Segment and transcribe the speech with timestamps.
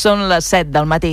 [0.00, 1.10] Són les 7 del matí.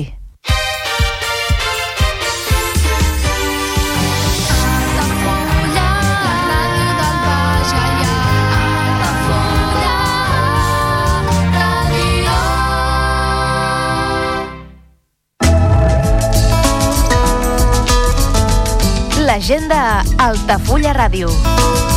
[19.28, 19.82] L'agenda
[20.30, 21.97] Altafulla Ràdio.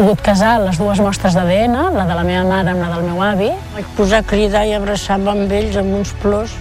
[0.00, 3.20] pogut casar les dues mostres d'ADN, la de la meva mare amb la del meu
[3.20, 3.50] avi.
[3.74, 6.54] Vaig posar a cridar i abraçar-me amb ells amb uns plors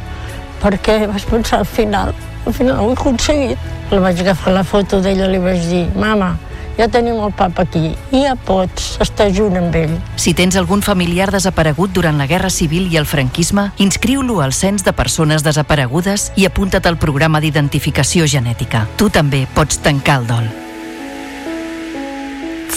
[0.59, 2.11] perquè vaig pensar al final,
[2.43, 3.71] al final ho he aconseguit.
[3.89, 6.33] El vaig agafar la foto d'ella i li vaig dir, mama,
[6.75, 9.95] ja tenim el papa aquí, i ja pots estar junt amb ell.
[10.19, 14.83] Si tens algun familiar desaparegut durant la Guerra Civil i el franquisme, inscriu-lo al Cens
[14.83, 18.89] de Persones Desaparegudes i apunta't al programa d'identificació genètica.
[18.99, 20.57] Tu també pots tancar el dol.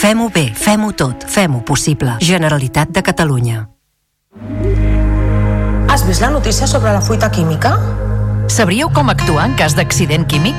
[0.02, 2.16] Fem-ho bé, fem-ho tot, fem-ho possible.
[2.18, 3.60] Generalitat de Catalunya.
[5.86, 7.76] Has vist la notícia sobre la fuita química?
[8.50, 10.58] Sabríeu com actuar en cas d'accident químic?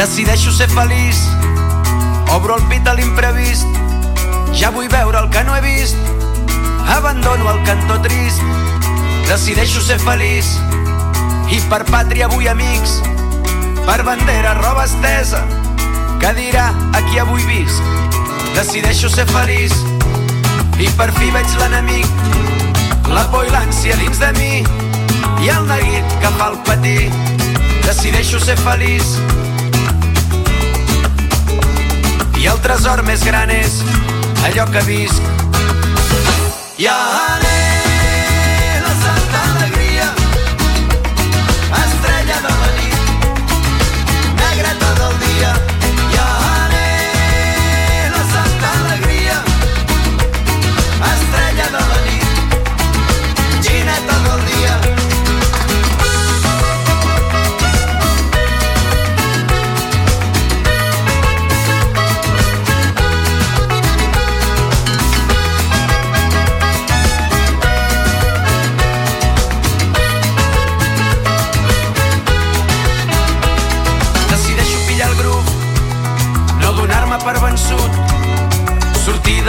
[0.00, 1.18] Decideixo ser feliç,
[2.32, 3.66] obro el pit a l'imprevist,
[4.56, 5.98] ja vull veure el que no he vist,
[6.88, 8.40] abandono el cantó trist,
[9.28, 10.54] decideixo ser feliç,
[11.52, 12.94] i per pàtria vull amics,
[13.84, 15.42] per bandera roba estesa,
[16.22, 17.92] que dirà a qui avui visc,
[18.56, 19.76] decideixo ser feliç,
[20.80, 22.08] i per fi veig l'enemic,
[23.12, 24.64] la por i l'ànsia dins de mi,
[25.44, 27.12] i el neguit que fa el patir,
[27.84, 29.20] decideixo ser feliç,
[32.40, 33.80] i el tresor més gran és
[34.48, 35.30] allò que visc.
[36.80, 37.49] I anem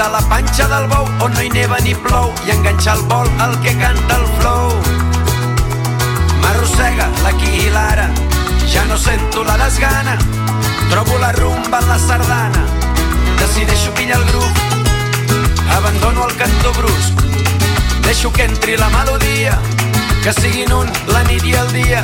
[0.02, 3.28] de la panxa del bou on no hi neva ni plou i enganxar el vol
[3.44, 4.72] al que canta el flow.
[6.42, 8.08] M'arrossega l'aquí i l'ara,
[8.74, 10.16] ja no sento la desgana,
[10.90, 12.66] trobo la rumba en la sardana,
[13.44, 14.64] decideixo pillar el grup,
[15.78, 17.22] abandono el cantó brusc,
[18.08, 19.60] deixo que entri la melodia,
[20.24, 22.02] que siguin un la nit i el dia,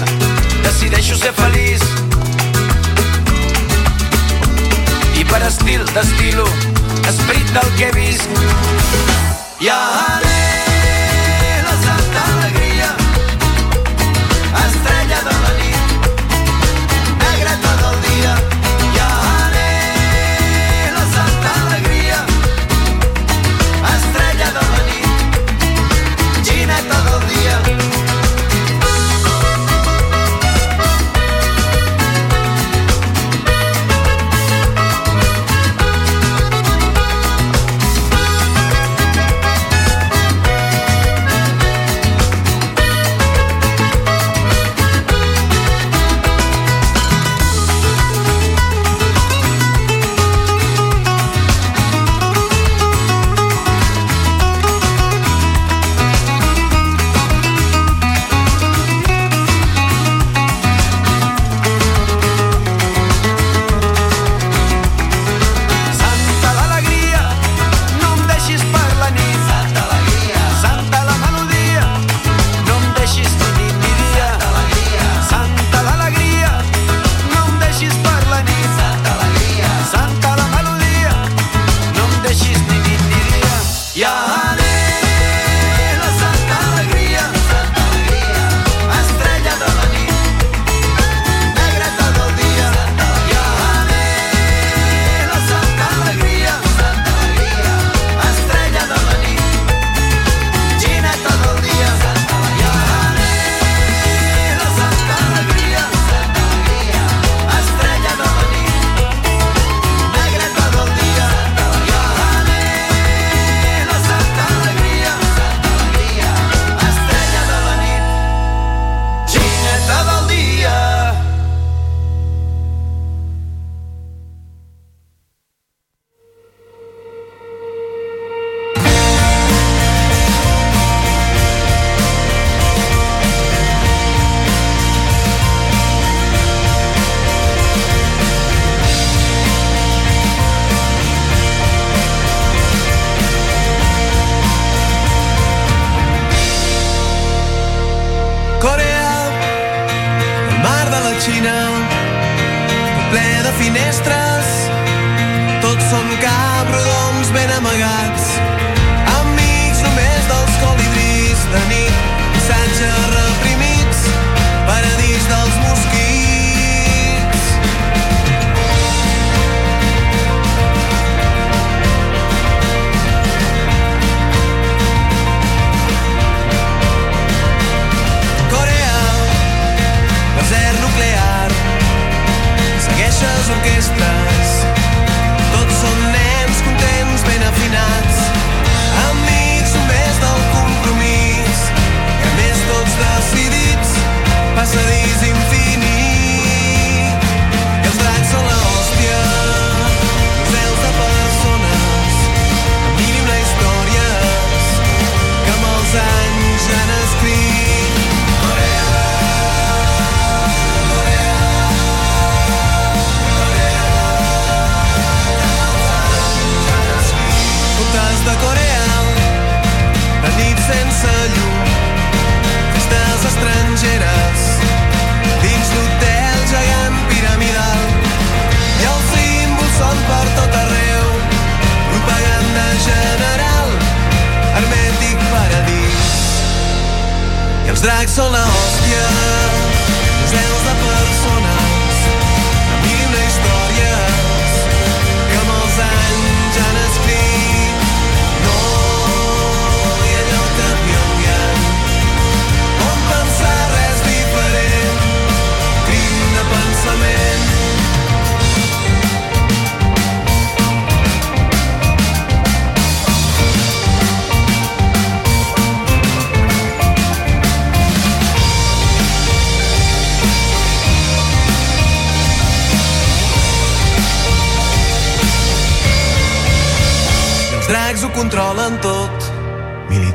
[0.61, 1.81] decideixo ser feliç,
[5.17, 6.45] i per estil d'estilo,
[7.07, 8.07] esperit del que he.
[9.59, 10.56] I anem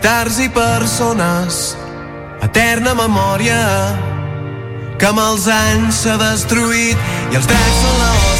[0.02, 1.76] militars i persones.
[2.42, 3.62] Eterna memòria
[4.98, 6.98] que amb els anys s'ha destruït
[7.30, 8.31] i els drets són la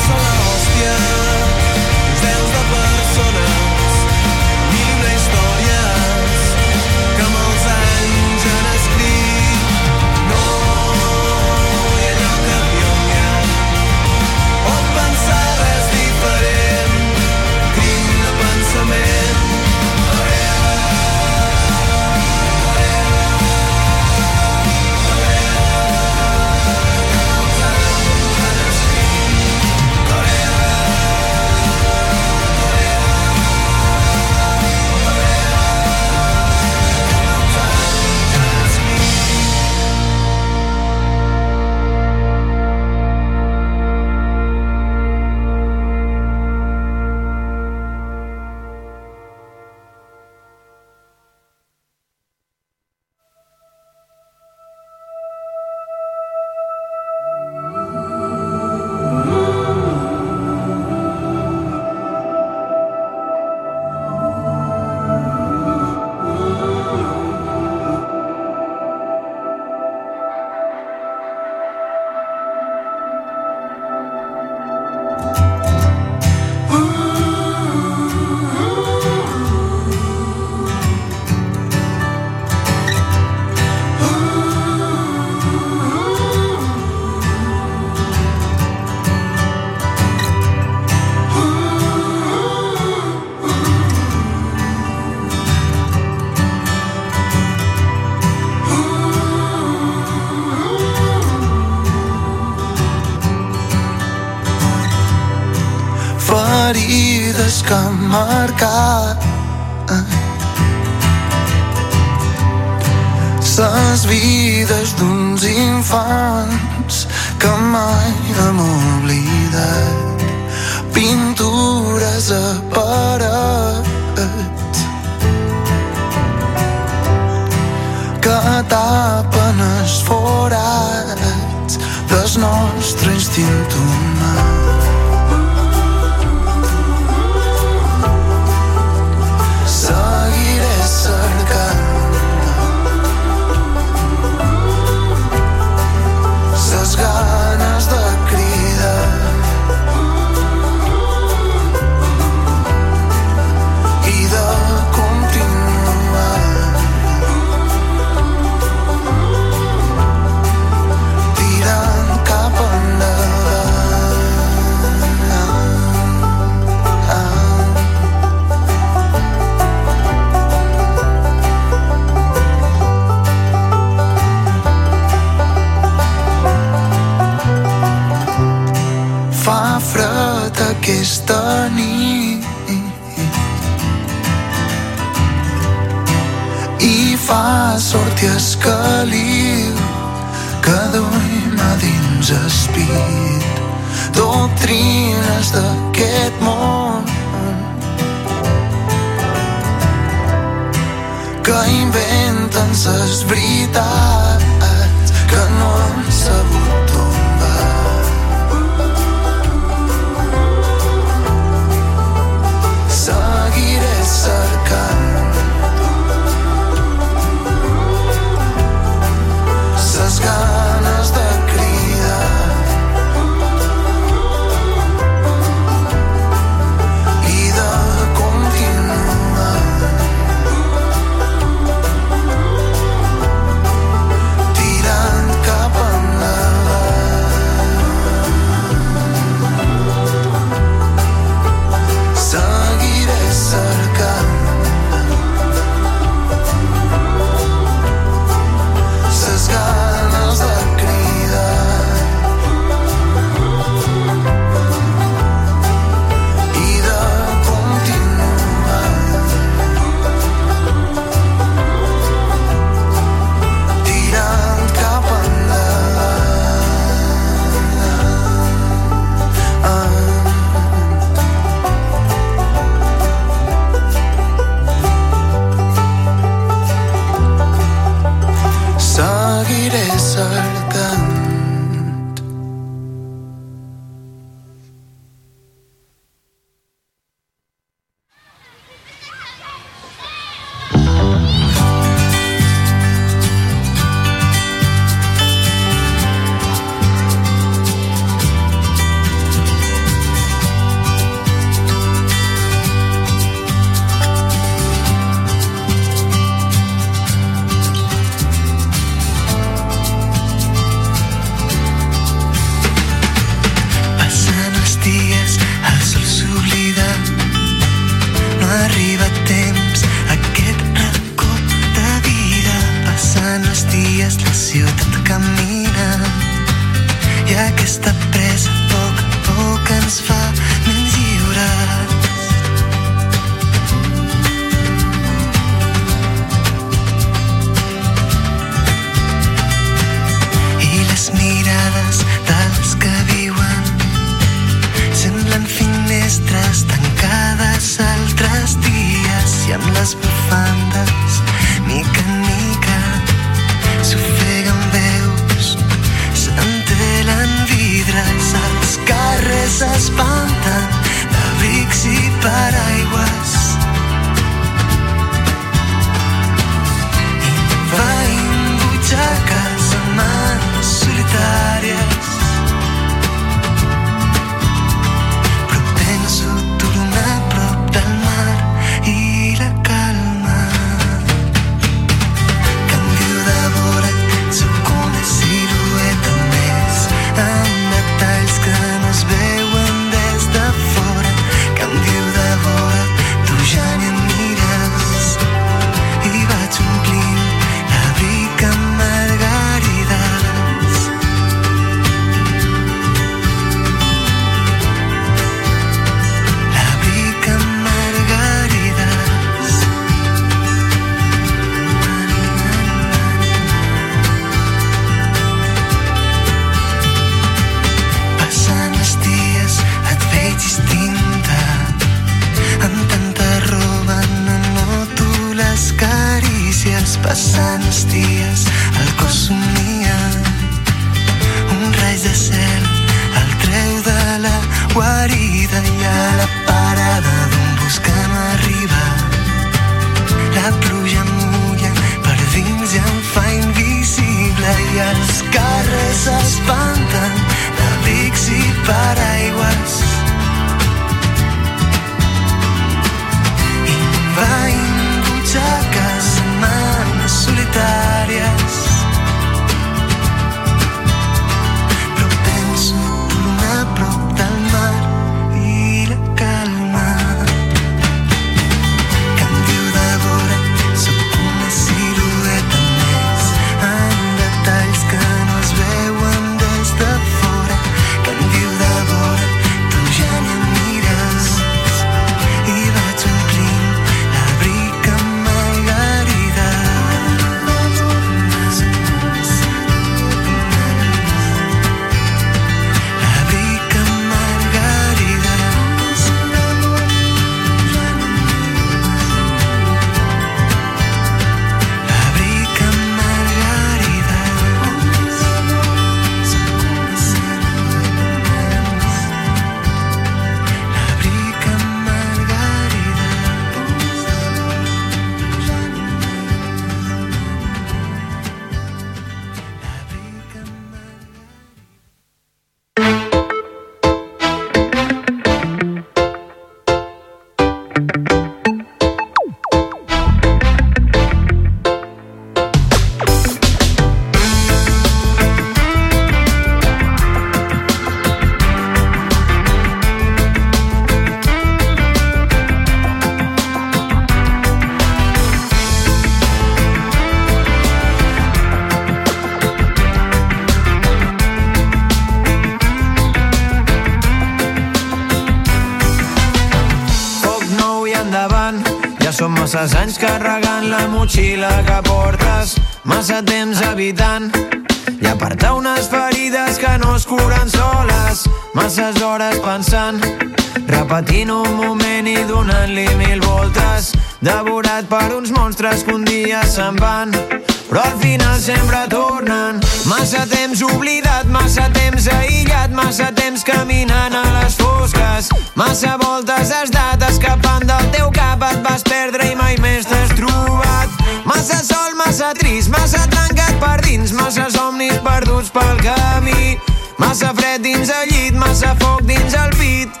[592.34, 596.58] trist, massa trencat per dins, massa somnis perduts pel camí.
[597.00, 600.00] Massa fred dins el llit, massa foc dins el pit,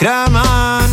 [0.00, 0.89] cremant.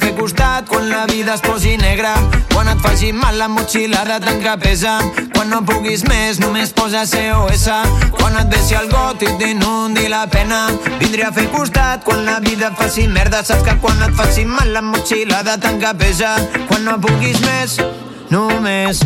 [0.00, 2.14] Fer costat quan la vida es posi negra.
[2.52, 4.98] Quan et faci mal la motxilla de tancar pesa.
[5.34, 7.66] Quan no puguis més només posa SOS
[8.16, 10.66] Quan et vessi el got i t'inundi la pena.
[11.00, 13.44] Vindré a fer costat quan la vida et faci merda.
[13.44, 16.36] Saps que quan et faci mal la motxilla de tancar pesa.
[16.66, 17.80] Quan no puguis més
[18.30, 19.02] només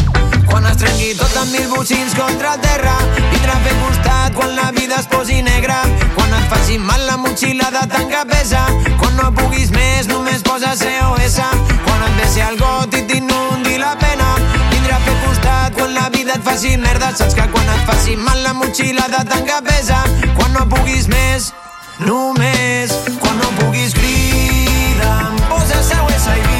[0.51, 2.97] quan es trenqui tot amb mil bocins contra el terra
[3.33, 5.83] vindrà a fer costat quan la vida es posi negra.
[6.15, 8.67] Quan et faci mal la motxilla de que pesa.
[8.99, 11.39] Quan no puguis més només posa SOS
[11.87, 14.35] quan et vesi el got i t'inundi la pena.
[14.71, 17.13] Vindrà a fer costat quan la vida et faci merda.
[17.17, 20.03] Saps que quan et faci mal la motxilla de que pesa.
[20.37, 21.53] Quan no puguis més
[22.07, 22.97] només.
[23.21, 26.60] Quan no puguis crida'm posa SOS i vindrem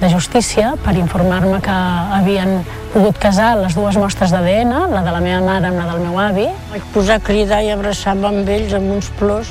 [0.00, 1.76] de justícia per informar-me que
[2.18, 2.60] havien
[2.92, 6.18] pogut casar les dues mostres d'ADN, la de la meva mare amb la del meu
[6.22, 6.46] avi.
[6.72, 9.50] Vaig posar a cridar i abraçar-me amb ells amb uns plors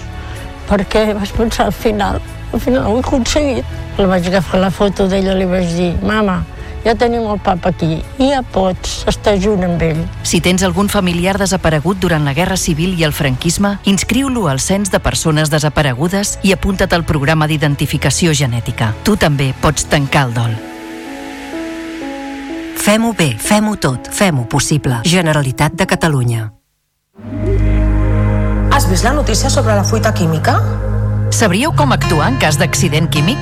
[0.68, 2.20] perquè vaig pensar al final,
[2.54, 3.76] al final ho he aconseguit.
[3.98, 6.42] El vaig agafar la foto d'ella i li vaig dir, mama,
[6.86, 10.04] ja tenim el papa aquí i ja pots estar junt amb ell.
[10.24, 14.92] Si tens algun familiar desaparegut durant la Guerra Civil i el franquisme, inscriu-lo al Cens
[14.92, 18.94] de Persones Desaparegudes i apunta't al programa d'identificació genètica.
[19.04, 20.58] Tu també pots tancar el dol.
[22.88, 25.02] Fem-ho bé, fem-ho tot, fem-ho possible.
[25.04, 26.54] Generalitat de Catalunya.
[28.72, 30.62] Has vist la notícia sobre la fuita química?
[31.32, 33.42] Sabríeu com actuar en cas d'accident químic?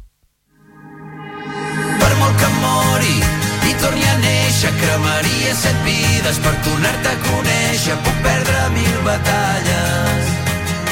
[4.61, 7.97] A néixer, cremaria set vides per tornar-te a conèixer.
[8.03, 10.31] Puc perdre mil batalles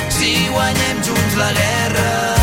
[0.10, 2.39] si guanyem junts la guerra.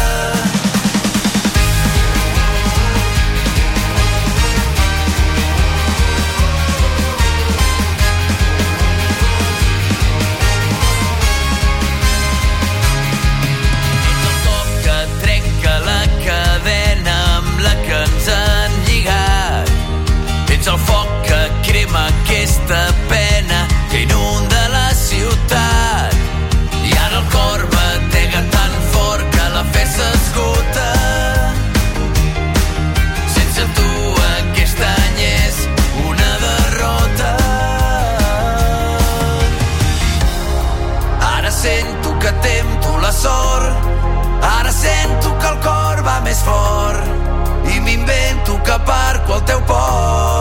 [22.67, 26.15] tanta pena que inunda la ciutat.
[26.85, 30.89] I ara el cor batega tan fort que la fe s'esgota.
[33.35, 33.91] Sense tu
[34.39, 35.57] aquest any és
[36.09, 37.33] una derrota.
[41.37, 43.77] Ara sento que tempo la sort,
[44.43, 50.36] ara sento que el cor va més fort i m'invento que parco al teu port.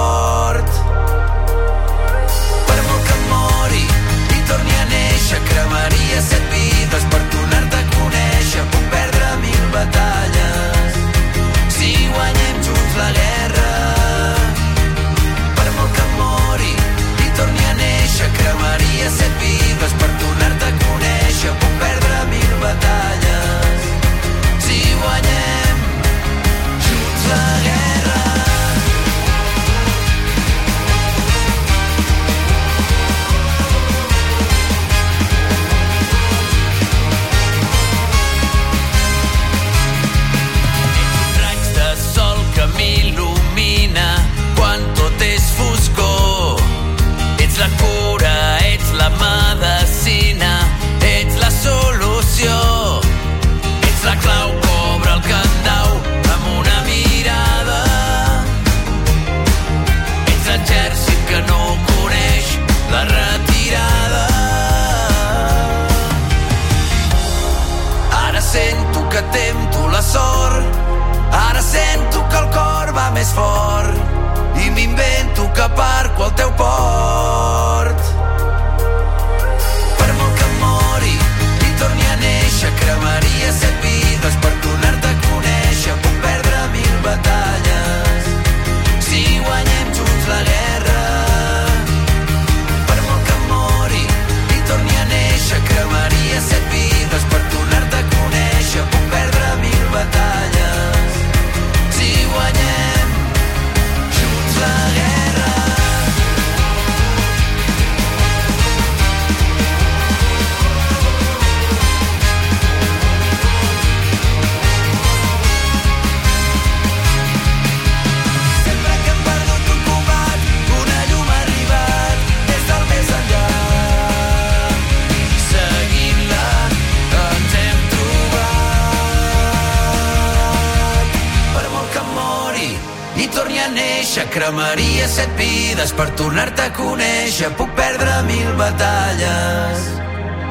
[134.15, 137.51] créixer, cremaria set vides per tornar-te a conèixer.
[137.57, 139.91] Puc perdre mil batalles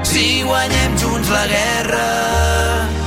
[0.05, 3.04] si guanyem junts la guerra.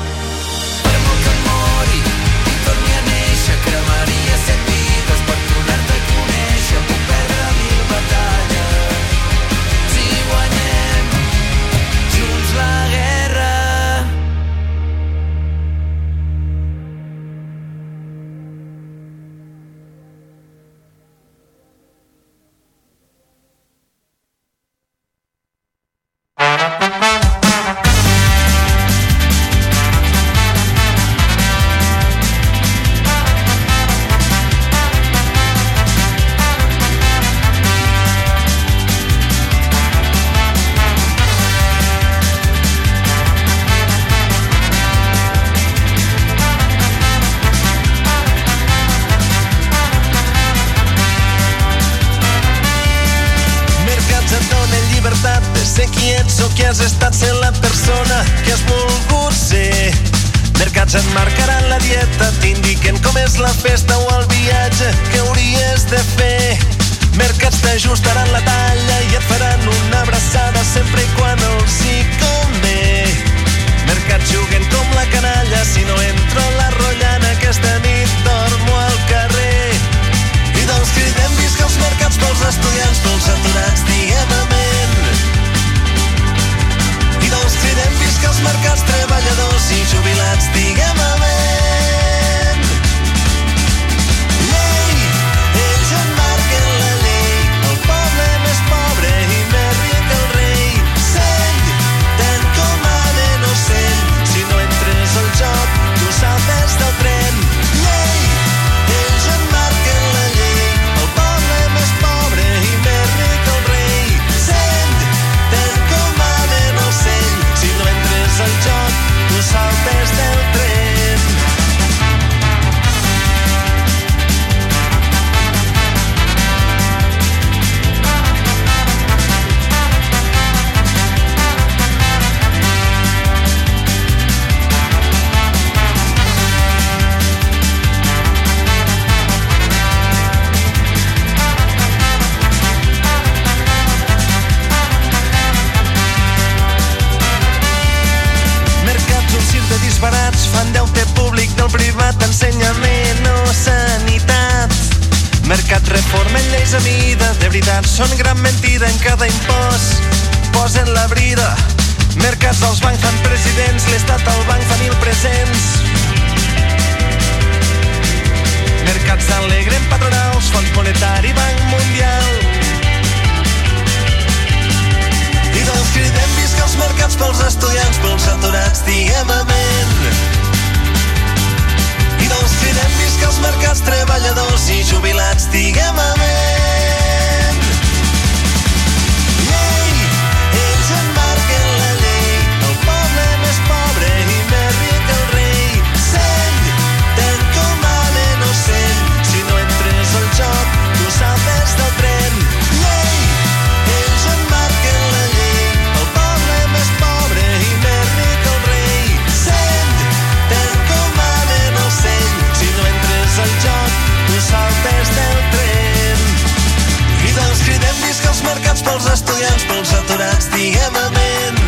[218.87, 221.59] pels estudiants, pels aturats, diguem amén.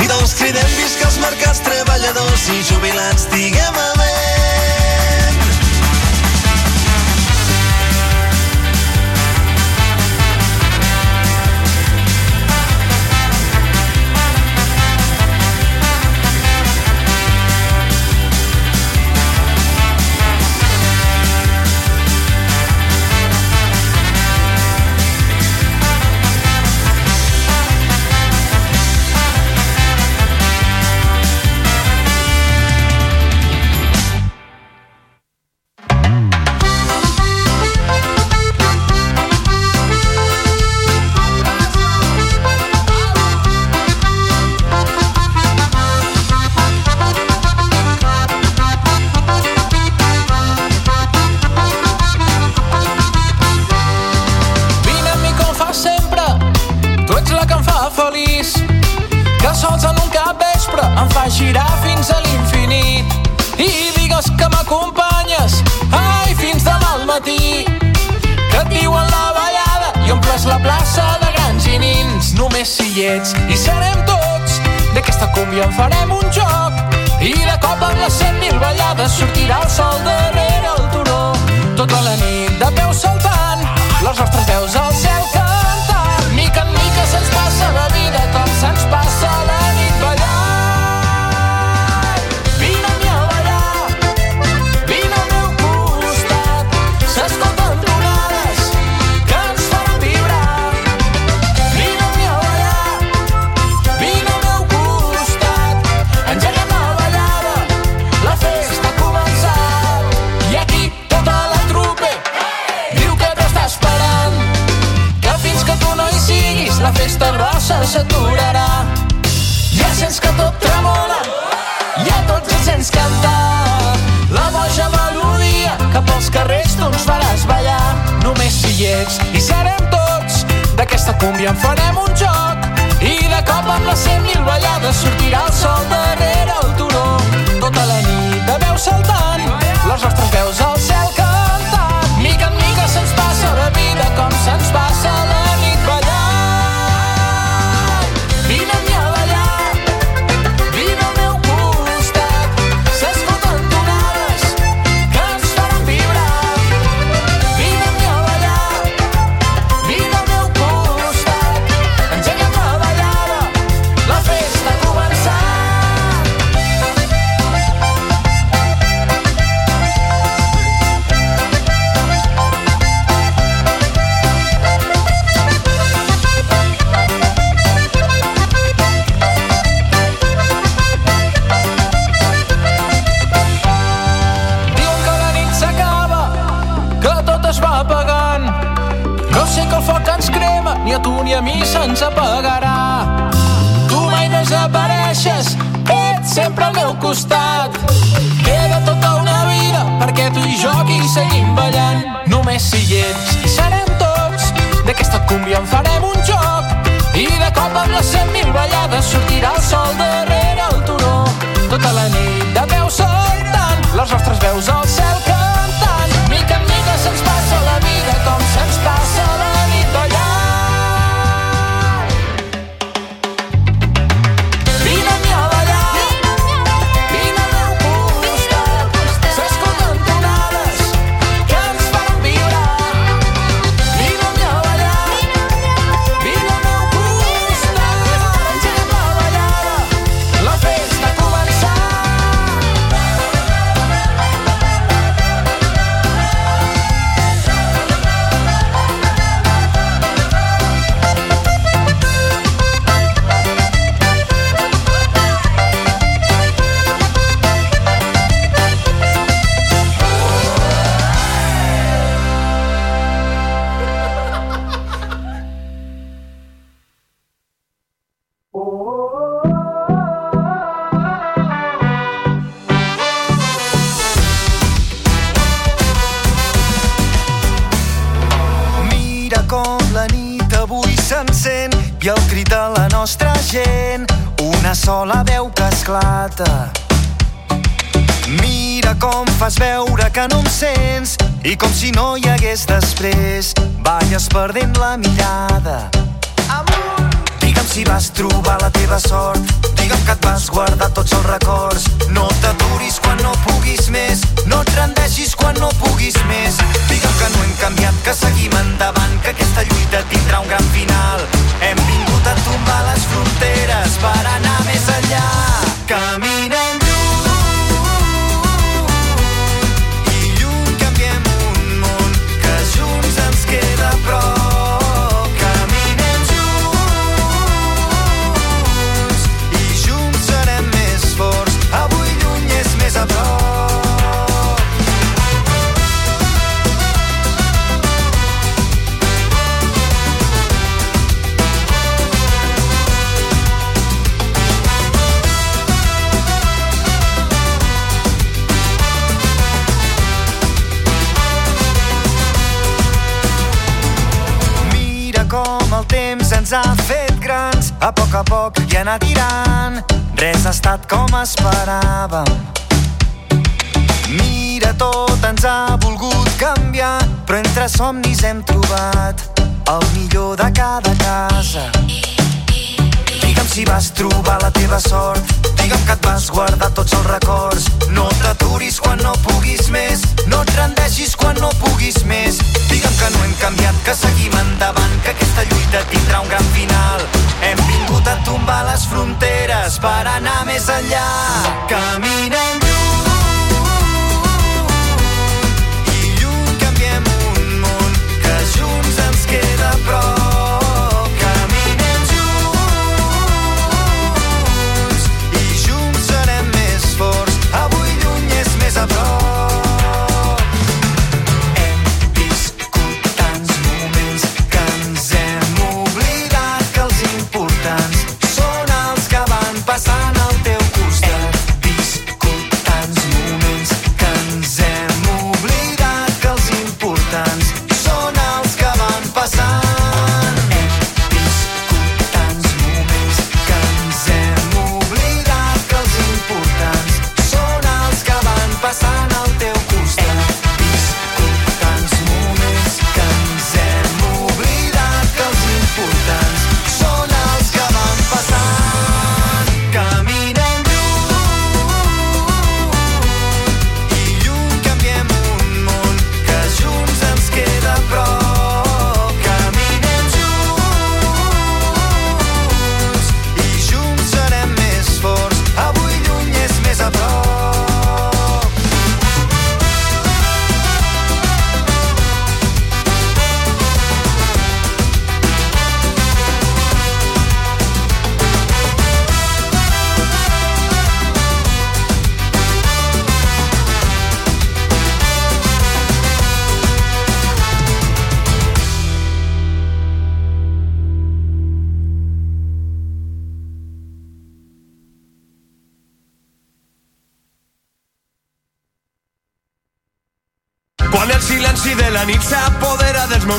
[0.00, 4.49] I doncs cridem visca els mercats treballadors i jubilats, diguem amén.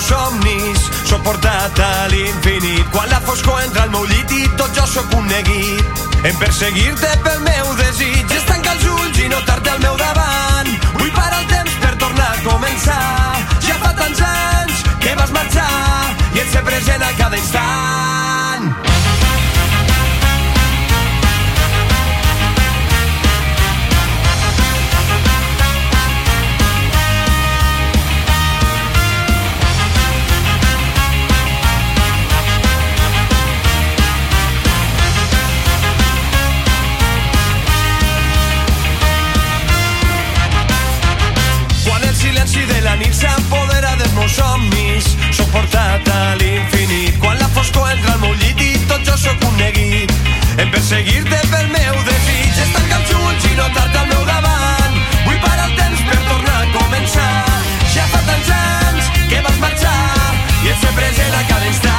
[0.01, 0.79] meus somnis.
[1.05, 2.85] Sóc portat a l'infinit.
[2.91, 5.85] Quan la foscor entra al meu llit i tot jo sóc un neguit.
[6.23, 8.20] En perseguir-te pel meu desig.
[50.57, 52.59] en perseguir-te pel meu desig.
[52.63, 54.99] És tancar els ulls i notar-te al meu davant.
[55.27, 57.31] Vull parar el temps per tornar a començar.
[57.95, 59.97] Ja fa tants anys que vas marxar
[60.63, 61.90] i et sé present a cada instant.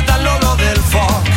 [0.00, 1.28] esclatat a l'olor del foc.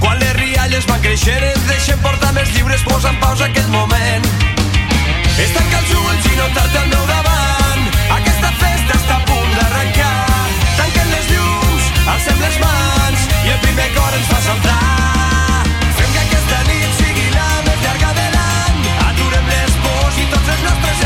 [0.00, 4.24] Quan les rialles van creixer ens deixen portar més lliures, posa en pausa aquest moment.
[5.38, 7.82] És tancar els ulls i notar-te al meu davant,
[8.18, 10.26] aquesta festa està a punt d'arrencar.
[10.78, 14.84] Tanquem les llums, alcem les mans i el primer cor ens fa saltar.
[15.98, 16.34] Que
[18.14, 18.28] de
[19.10, 20.98] aturem les pors i tots els nostres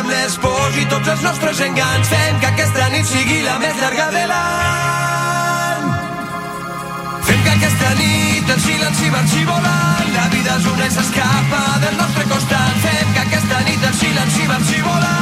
[0.00, 2.08] Aturem les pors i tots els nostres engans.
[2.08, 5.84] Fem que aquesta nit sigui la més llarga de l'any.
[7.28, 10.12] Fem que aquesta nit el silenci marxi volant.
[10.16, 12.84] La vida és una i s'escapa del nostre costat.
[12.88, 15.19] Fem que aquesta nit el silenci marxi volant.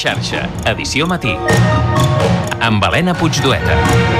[0.00, 1.34] Xarxa, edició matí.
[2.64, 4.19] Amb Helena Puigdueta.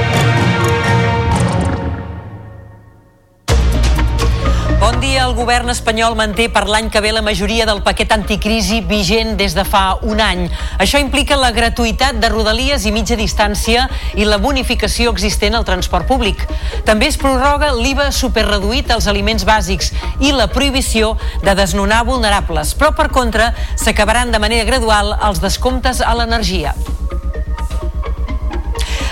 [5.31, 9.53] El govern espanyol manté per l'any que ve la majoria del paquet anticrisi vigent des
[9.55, 10.41] de fa un any.
[10.75, 13.85] Això implica la gratuïtat de rodalies i mitja distància
[14.19, 16.43] i la bonificació existent al transport públic.
[16.83, 21.13] També es prorroga l'IVA superreduït als aliments bàsics i la prohibició
[21.45, 22.75] de desnonar vulnerables.
[22.75, 26.75] Però, per contra, s'acabaran de manera gradual els descomptes a l'energia.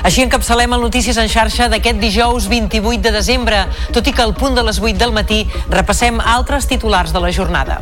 [0.10, 3.60] Així encapçalem el Notícies en xarxa d'aquest dijous 28 de desembre,
[3.94, 7.30] tot i que al punt de les 8 del matí repassem altres titulars de la
[7.30, 7.76] jornada.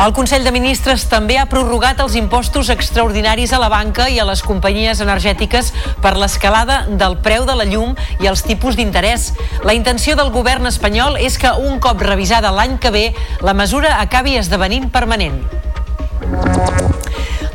[0.00, 4.24] El Consell de Ministres també ha prorrogat els impostos extraordinaris a la banca i a
[4.24, 5.68] les companyies energètiques
[6.00, 7.92] per l'escalada del preu de la llum
[8.24, 9.34] i els tipus d'interès.
[9.68, 13.06] La intenció del govern espanyol és que un cop revisada l'any que ve,
[13.44, 15.42] la mesura acabi esdevenint permanent.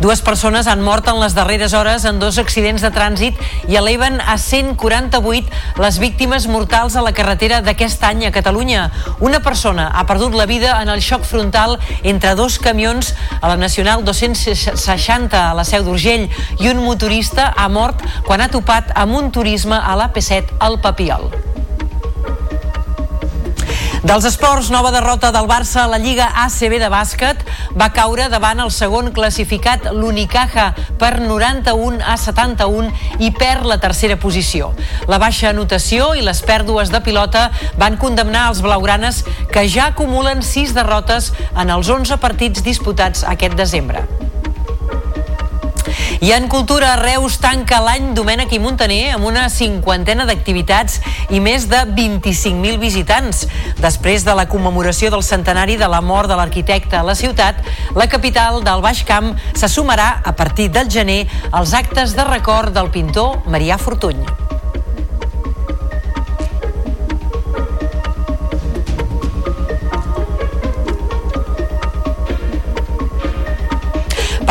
[0.02, 3.38] Dues persones han mort en les darreres hores en dos accidents de trànsit
[3.70, 8.88] i eleven a 148 les víctimes mortals a la carretera d'aquest any a Catalunya.
[9.22, 13.62] Una persona ha perdut la vida en el xoc frontal entre dos camions a la
[13.62, 16.26] Nacional 260 a la Seu d'Urgell
[16.58, 21.30] i un motorista ha mort quan ha topat amb un turisme a l'AP7 al Papiol.
[24.02, 27.44] Dels esports, nova derrota del Barça a la Lliga ACB de bàsquet
[27.78, 32.90] va caure davant el segon classificat, l'Unicaja, per 91 a 71
[33.22, 34.72] i perd la tercera posició.
[35.06, 39.22] La baixa anotació i les pèrdues de pilota van condemnar els blaugranes
[39.54, 44.08] que ja acumulen 6 derrotes en els 11 partits disputats aquest desembre.
[46.22, 51.00] I en cultura, Reus tanca l'any Domènec i Montaner amb una cinquantena d'activitats
[51.34, 53.48] i més de 25.000 visitants.
[53.82, 57.66] Després de la commemoració del centenari de la mort de l'arquitecte a la ciutat,
[57.98, 62.70] la capital del Baix Camp se sumarà a partir del gener als actes de record
[62.78, 64.22] del pintor Marià Fortuny.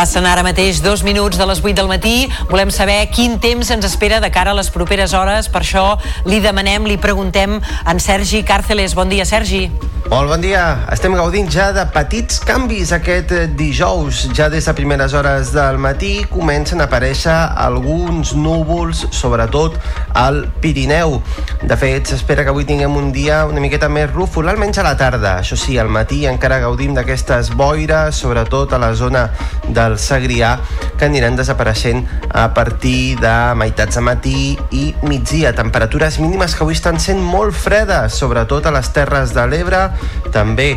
[0.00, 2.14] Passen ara mateix dos minuts de les 8 del matí.
[2.48, 5.52] Volem saber quin temps ens espera de cara a les properes hores.
[5.52, 5.84] Per això
[6.24, 8.96] li demanem, li preguntem en Sergi Càrceles.
[8.96, 9.66] Bon dia, Sergi.
[10.10, 10.88] Molt bon dia.
[10.90, 14.24] Estem gaudint ja de petits canvis aquest eh, dijous.
[14.34, 19.76] Ja des de primeres hores del matí comencen a aparèixer alguns núvols, sobretot
[20.18, 21.20] al Pirineu.
[21.62, 24.96] De fet, s'espera que avui tinguem un dia una miqueta més rúfol, almenys a la
[24.98, 25.36] tarda.
[25.44, 29.28] Això sí, al matí encara gaudim d'aquestes boires, sobretot a la zona
[29.68, 30.56] del Segrià,
[30.98, 35.54] que aniran desapareixent a partir de meitats de matí i migdia.
[35.56, 39.88] Temperatures mínimes que avui estan sent molt fredes, sobretot a les Terres de l'Ebre,
[40.34, 40.74] també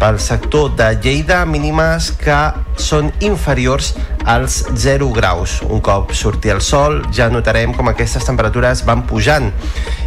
[0.00, 2.36] pel sector de Lleida, mínimes que
[2.80, 3.94] són inferiors
[4.26, 5.60] als 0 graus.
[5.64, 9.50] Un cop surti el sol ja notarem com aquestes temperatures van pujant.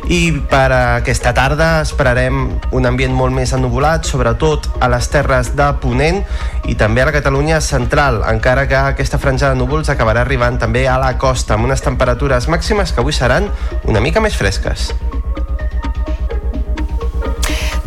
[0.10, 0.20] I
[0.50, 6.24] per aquesta tarda esperarem un ambient molt més ennuvolat, sobretot a les terres de Ponent
[6.70, 10.88] i també a la Catalunya central, encara que aquesta franja de núvols acabarà arribant també
[10.88, 13.50] a la costa, amb unes temperatures màximes que avui seran
[13.86, 14.92] una mica més fresques.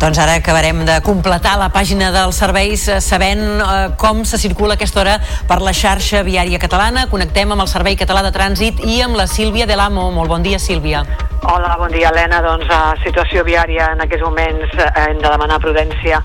[0.03, 4.75] Doncs ara acabarem de completar la pàgina dels serveis eh, sabent eh, com se circula
[4.75, 5.13] aquesta hora
[5.47, 7.05] per la xarxa viària catalana.
[7.07, 10.09] Connectem amb el Servei Català de Trànsit i amb la Sílvia de l'Amo.
[10.11, 11.05] Molt bon dia, Sílvia.
[11.43, 12.41] Hola, bon dia, Helena.
[12.43, 16.19] Doncs a situació viària en aquests moments eh, hem de demanar prudència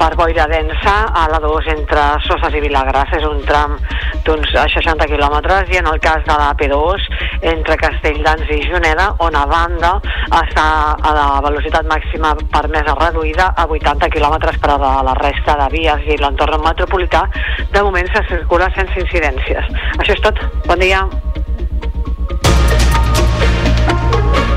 [0.00, 3.14] per boira densa a la 2 entre Soses i Vilagràs.
[3.20, 3.78] És un tram
[4.26, 7.06] d'uns 60 quilòmetres i en el cas de la P2
[7.54, 9.94] entre Castelldans i Juneda, on a banda
[10.42, 10.66] està
[10.98, 13.19] a la velocitat màxima permesa reduïda
[13.56, 15.02] a 80 km per hora.
[15.02, 17.26] La resta de vies i l'entorn metropolità
[17.72, 19.68] de moment se circula sense incidències.
[19.98, 20.40] Això és tot.
[20.66, 21.04] Bon dia.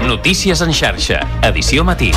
[0.08, 2.12] Notícies en xarxa, edició matí.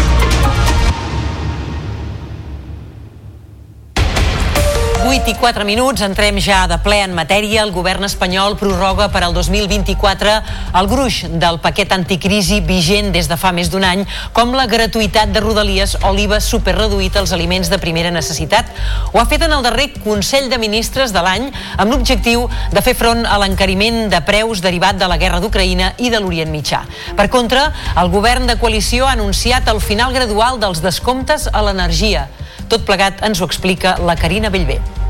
[5.17, 7.63] I 4 minuts, entrem ja de ple en matèria.
[7.65, 10.35] El govern espanyol prorroga per al 2024
[10.77, 14.03] el gruix del paquet anticrisi vigent des de fa més d'un any,
[14.37, 18.69] com la gratuïtat de rodalies o l'IVA superreduït als aliments de primera necessitat.
[19.15, 21.49] Ho ha fet en el darrer Consell de Ministres de l'any
[21.79, 22.45] amb l'objectiu
[22.75, 26.53] de fer front a l'encariment de preus derivat de la guerra d'Ucraïna i de l'Orient
[26.53, 26.83] Mitjà.
[27.17, 32.29] Per contra, el govern de coalició ha anunciat el final gradual dels descomptes a l'energia.
[32.69, 35.06] Tot plegat ens ho explica la Carina Bellver.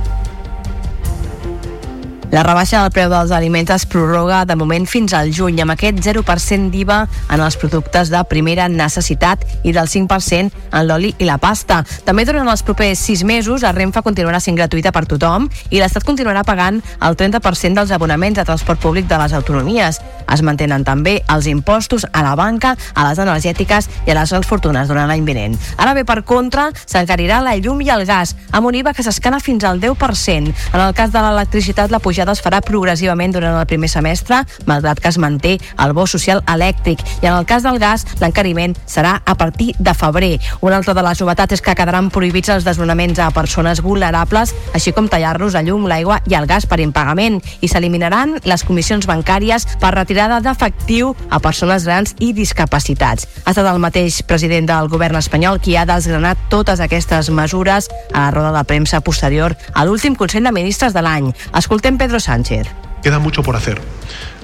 [2.36, 6.02] La rebaixa del preu dels aliments es prorroga de moment fins al juny amb aquest
[6.04, 6.96] 0% d'IVA
[7.32, 11.78] en els productes de primera necessitat i del 5% en l'oli i la pasta.
[12.04, 16.04] També durant els propers 6 mesos la Renfe continuarà sent gratuïta per tothom i l'Estat
[16.04, 20.02] continuarà pagant el 30% dels abonaments de transport públic de les autonomies.
[20.28, 24.50] Es mantenen també els impostos a la banca, a les energètiques i a les grans
[24.50, 25.56] fortunes durant l'any vinent.
[25.78, 29.40] Ara bé, per contra, s'encarirà la llum i el gas amb un IVA que s'escana
[29.40, 30.52] fins al 10%.
[30.74, 35.00] En el cas de l'electricitat, la pujada es farà progressivament durant el primer semestre, malgrat
[35.00, 37.02] que es manté el bo social elèctric.
[37.22, 40.40] I en el cas del gas, l'encariment serà a partir de febrer.
[40.60, 44.92] Una altra de les novetats és que quedaran prohibits els desnonaments a persones vulnerables, així
[44.96, 47.40] com tallar-los la llum, l'aigua i el gas per impagament.
[47.60, 53.26] I s'eliminaran les comissions bancàries per retirada d'efectiu a persones grans i discapacitats.
[53.44, 58.26] Ha estat el mateix president del govern espanyol qui ha desgranat totes aquestes mesures a
[58.26, 61.32] la roda de premsa posterior a l'últim Consell de Ministres de l'any.
[61.58, 62.68] Escoltem Pedro Sánchez.
[63.02, 63.80] Queda mucho por hacer,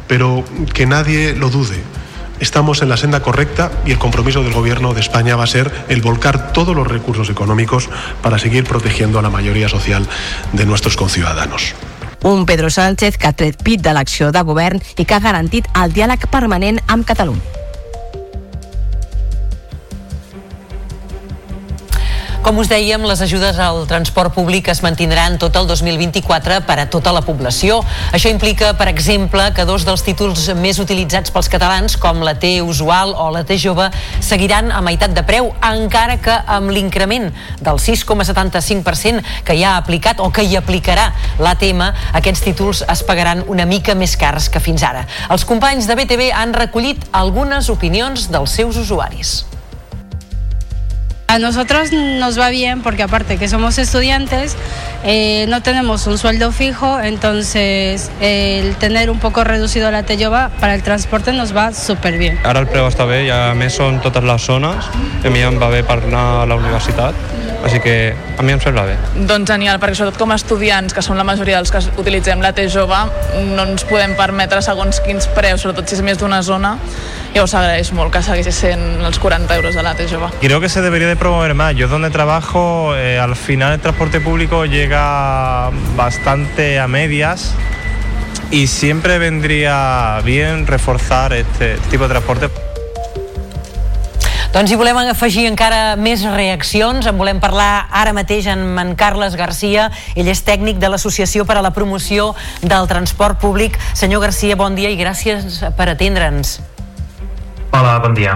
[0.09, 0.45] pero
[0.75, 1.81] que nadie lo dude.
[2.41, 5.71] Estamos en la senda correcta y el compromiso del Gobierno de España va a ser
[5.89, 7.89] el volcar todos los recursos económicos
[8.21, 10.09] para seguir protegiendo a la mayoría social
[10.53, 11.75] de nuestros conciudadanos.
[12.23, 15.67] Un Pedro Sánchez que ha tret pit de l'acció de govern i que ha garantit
[15.75, 17.62] el diàleg permanent amb Catalunya.
[22.43, 26.87] Com us dèiem, les ajudes al transport públic es mantindran tot el 2024 per a
[26.91, 27.77] tota la població.
[28.11, 32.51] Això implica, per exemple, que dos dels títols més utilitzats pels catalans, com la T
[32.67, 33.87] usual o la T jove,
[34.19, 37.31] seguiran a meitat de preu, encara que amb l'increment
[37.63, 41.87] del 6,75% que ja ha aplicat o que hi aplicarà l'ATM,
[42.19, 45.07] aquests títols es pagaran una mica més cars que fins ara.
[45.31, 49.52] Els companys de BTV han recollit algunes opinions dels seus usuaris.
[51.33, 54.55] A nosotros nos va bien porque aparte que somos estudiantes,
[55.03, 60.75] eh, no tenemos un sueldo fijo, entonces el tener un poco reducido la Tellova para
[60.75, 62.39] el transporte nos va súper bien.
[62.45, 64.91] Ara el preu està bé i a més són totes les zones
[65.25, 67.17] a mi em va bé per anar a la universitat,
[67.65, 68.99] així que a mi em sembla bé.
[69.17, 72.53] Doncs genial, perquè sobretot com a estudiants, que som la majoria dels que utilitzem la
[72.53, 73.01] T jove,
[73.55, 76.77] no ens podem permetre segons quins preus, sobretot si és més d'una zona,
[77.35, 80.29] i us agraeix molt que segueixi sent els 40 euros de la T jove.
[80.41, 81.75] Creo que se debería de promover más.
[81.75, 87.55] Yo donde trabajo, eh, al final el transporte público llega bastante a medias
[88.51, 92.51] y siempre vendría bien reforzar este tipo de transporte.
[94.53, 97.07] Doncs hi volem afegir encara més reaccions.
[97.09, 99.87] En volem parlar ara mateix amb en Carles Garcia.
[100.13, 103.81] Ell és tècnic de l'Associació per a la Promoció del Transport Públic.
[103.97, 106.59] Senyor Garcia, bon dia i gràcies per atendre'ns.
[107.73, 108.35] Hola, bon dia.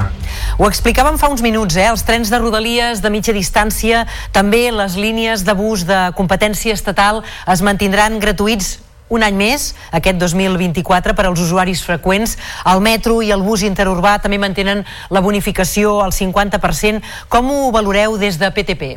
[0.57, 1.91] Ho explicàvem fa uns minuts, eh?
[1.91, 7.21] els trens de rodalies de mitja distància, també les línies de bus de competència estatal
[7.53, 8.79] es mantindran gratuïts
[9.13, 12.39] un any més, aquest 2024, per als usuaris freqüents.
[12.73, 17.05] El metro i el bus interurbà també mantenen la bonificació al 50%.
[17.29, 18.97] Com ho valoreu des de PTP?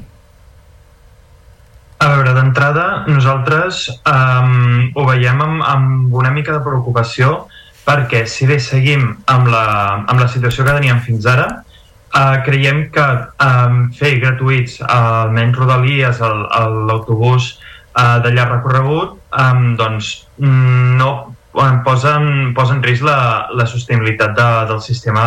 [1.99, 7.49] A veure, d'entrada, nosaltres um, ho veiem amb, amb una mica de preocupació
[7.89, 9.65] perquè si bé seguim amb la,
[10.05, 11.47] amb la situació que teníem fins ara,
[12.13, 13.07] uh, creiem que
[13.45, 21.11] um, fer gratuïts uh, almenys rodalies, l'autobús uh, de llarg recorregut, um, doncs mm, no
[21.53, 25.25] bueno, posa, en, risc la, la sostenibilitat de, del sistema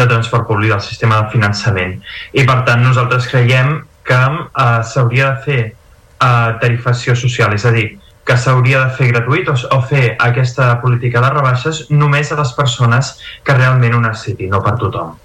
[0.00, 1.98] de transport públic, del sistema de finançament.
[2.32, 7.74] I per tant nosaltres creiem que uh, s'hauria de fer uh, tarifació social, és a
[7.76, 7.90] dir,
[8.24, 12.52] que s'hauria de fer gratuït o, o fer aquesta política de rebaixes només a les
[12.58, 15.16] persones que realment ho necessitin, no per tothom.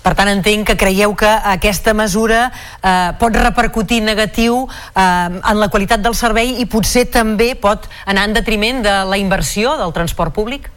[0.00, 5.68] Per tant, entenc que creieu que aquesta mesura eh, pot repercutir negatiu eh, en la
[5.68, 10.32] qualitat del servei i potser també pot anar en detriment de la inversió del transport
[10.32, 10.70] públic?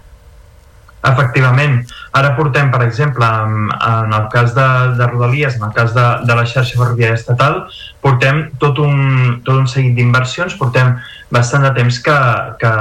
[1.03, 1.81] Efectivament.
[2.15, 4.67] Ara portem, per exemple, en, en el cas de,
[4.99, 7.63] de Rodalies, en el cas de, de la xarxa ferroviària estatal,
[8.03, 10.95] portem tot un, tot un seguit d'inversions, portem
[11.33, 12.19] bastant de temps que,
[12.61, 12.75] que,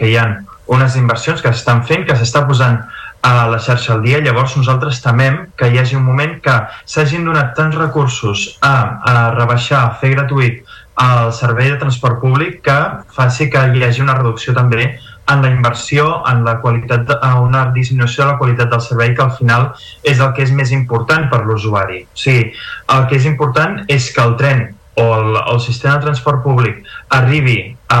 [0.00, 0.26] que hi ha
[0.70, 2.80] unes inversions que s'estan fent, que s'està posant
[3.22, 6.54] a la xarxa al dia, llavors nosaltres temem que hi hagi un moment que
[6.88, 8.74] s'hagin donat tants recursos a,
[9.04, 10.62] a rebaixar, a fer gratuït
[11.00, 12.78] el servei de transport públic que
[13.16, 14.94] faci que hi hagi una reducció també
[15.28, 19.14] en la inversió, en la qualitat, de, a una disminució de la qualitat del servei
[19.14, 19.70] que al final
[20.02, 22.04] és el que és més important per l'usuari.
[22.04, 22.52] O sigui,
[22.96, 24.68] el que és important és que el tren
[25.00, 26.80] o el, el sistema de transport públic
[27.16, 28.00] arribi a,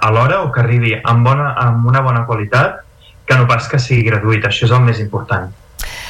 [0.00, 2.84] a l'hora o que arribi amb, bona, amb una bona qualitat
[3.28, 4.46] que no pas que sigui gratuït.
[4.48, 5.50] Això és el més important.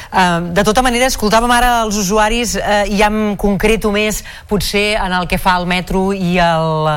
[0.09, 5.27] De tota manera, escoltàvem ara els usuaris uh, i em concreto més potser en el
[5.29, 6.87] que fa el metro i el,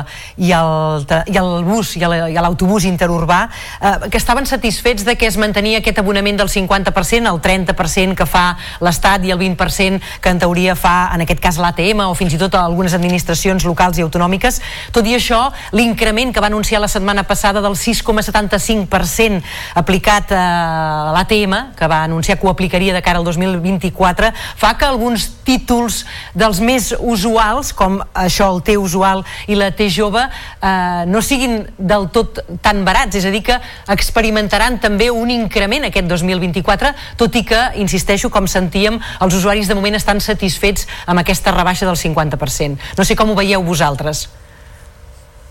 [0.41, 5.37] i el, i el bus i l'autobús interurbà uh, que estaven satisfets de que es
[5.37, 10.41] mantenia aquest abonament del 50%, el 30% que fa l'Estat i el 20% que en
[10.41, 14.57] teoria fa, en aquest cas l'ATM o fins i tot algunes administracions locals i autonòmiques.
[14.95, 15.43] Tot i això,
[15.77, 19.45] l'increment que va anunciar la setmana passada del 6,75%
[19.77, 24.87] aplicat a l'ATM, que va anunciar que ho aplicaria de cara al 2024, fa que
[24.87, 26.03] alguns títols
[26.33, 31.67] dels més usuals, com això, el T usual i la T jove, eh, no siguin
[31.77, 33.59] del tot tan barats, és a dir, que
[33.93, 39.75] experimentaran també un increment aquest 2024, tot i que, insisteixo, com sentíem, els usuaris de
[39.77, 42.95] moment estan satisfets amb aquesta rebaixa del 50%.
[42.97, 44.27] No sé com ho veieu vosaltres.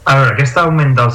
[0.02, 1.12] A veure, aquest augment del,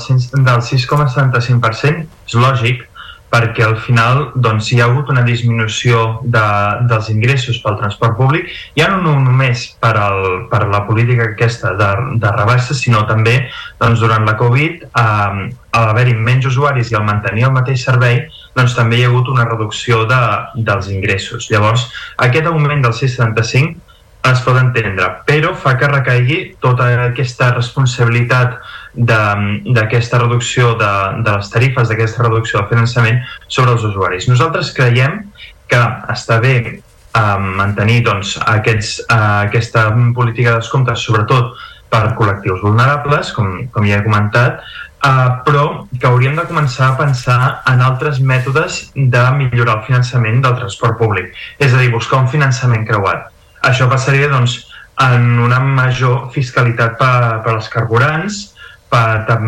[0.47, 2.86] del 6,75% és lògic
[3.31, 6.43] perquè al final doncs, hi ha hagut una disminució de,
[6.87, 11.89] dels ingressos pel transport públic, ja no només per, el, per la política aquesta de,
[12.23, 13.35] de rebaixes, sinó també
[13.81, 18.23] doncs, durant la Covid, eh, al haver-hi menys usuaris i al mantenir el mateix servei,
[18.55, 20.23] doncs també hi ha hagut una reducció de,
[20.69, 21.51] dels ingressos.
[21.51, 21.89] Llavors,
[22.23, 23.87] aquest augment del 6,75
[24.27, 28.57] es pot entendre, però fa que recaigui tota aquesta responsabilitat
[28.98, 30.91] d'aquesta reducció de,
[31.24, 34.28] de les tarifes, d'aquesta reducció del finançament sobre els usuaris.
[34.32, 35.22] Nosaltres creiem
[35.69, 41.53] que està bé eh, mantenir doncs, aquests, eh, aquesta política de descomptes, sobretot
[41.94, 44.64] per col·lectius vulnerables, com, com ja he comentat,
[45.06, 50.41] eh, però que hauríem de començar a pensar en altres mètodes de millorar el finançament
[50.41, 51.32] del transport públic.
[51.60, 53.30] És a dir, buscar un finançament creuat.
[53.68, 54.64] Això passaria doncs,
[54.98, 58.56] en una major fiscalitat per, per als carburants,
[58.91, 59.47] per, tant,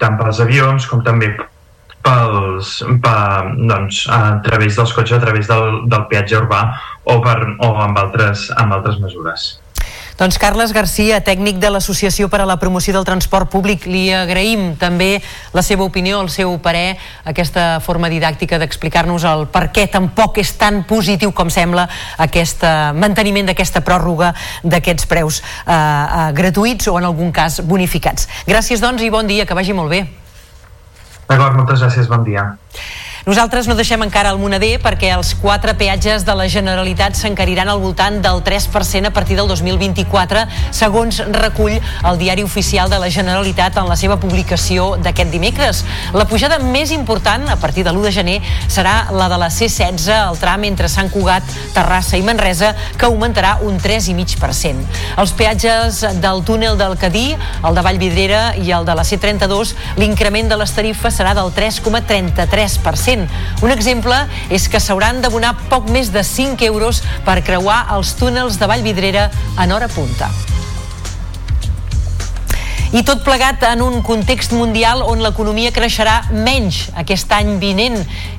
[0.00, 1.32] tant pels avions com també
[2.06, 2.72] pels,
[3.02, 6.62] per, doncs, a través dels cotxes, a través del, del peatge urbà
[7.04, 9.48] o, per, o amb, altres, amb altres mesures.
[10.16, 14.70] Doncs Carles Garcia, tècnic de l'Associació per a la Promoció del Transport Públic, li agraïm
[14.80, 15.18] també
[15.52, 16.96] la seva opinió, el seu parer,
[17.28, 21.84] aquesta forma didàctica d'explicar-nos el per què tampoc és tan positiu com sembla
[22.24, 24.32] aquest eh, manteniment d'aquesta pròrroga
[24.64, 28.24] d'aquests preus eh, eh, gratuïts o en algun cas bonificats.
[28.48, 30.06] Gràcies doncs i bon dia, que vagi molt bé.
[31.28, 32.54] D'acord, moltes gràcies, bon dia.
[33.26, 37.80] Nosaltres no deixem encara el Monader perquè els quatre peatges de la Generalitat s'encariran al
[37.82, 43.80] voltant del 3% a partir del 2024, segons recull el diari oficial de la Generalitat
[43.82, 45.80] en la seva publicació d'aquest dimecres.
[46.14, 48.36] La pujada més important, a partir de l'1 de gener,
[48.70, 53.56] serà la de la C16, el tram entre Sant Cugat, Terrassa i Manresa, que augmentarà
[53.66, 54.86] un 3,5%.
[55.18, 60.54] Els peatges del túnel del Cadí, el de Vallvidrera i el de la C32, l'increment
[60.54, 63.15] de les tarifes serà del 3,33%.
[63.62, 64.18] Un exemple
[64.50, 69.30] és que s'hauran d'abonar poc més de 5 euros per creuar els túnels de Vallvidrera
[69.62, 70.30] en hora punta.
[72.94, 77.96] I tot plegat en un context mundial on l'economia creixerà menys aquest any vinent.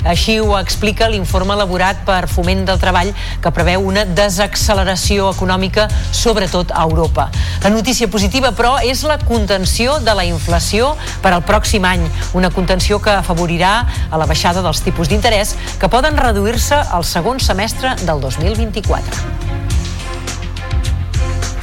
[0.08, 3.12] Així ho explica l'informe elaborat per Foment del Treball
[3.44, 7.28] que preveu una desacceleració econòmica sobretot a Europa.
[7.66, 12.08] La notícia positiva, però, és la contenció de la inflació per al pròxim any.
[12.34, 13.76] Una contenció que afavorirà
[14.10, 19.57] a la baixada dels tipus d'interès que poden reduir-se al segon semestre del 2024.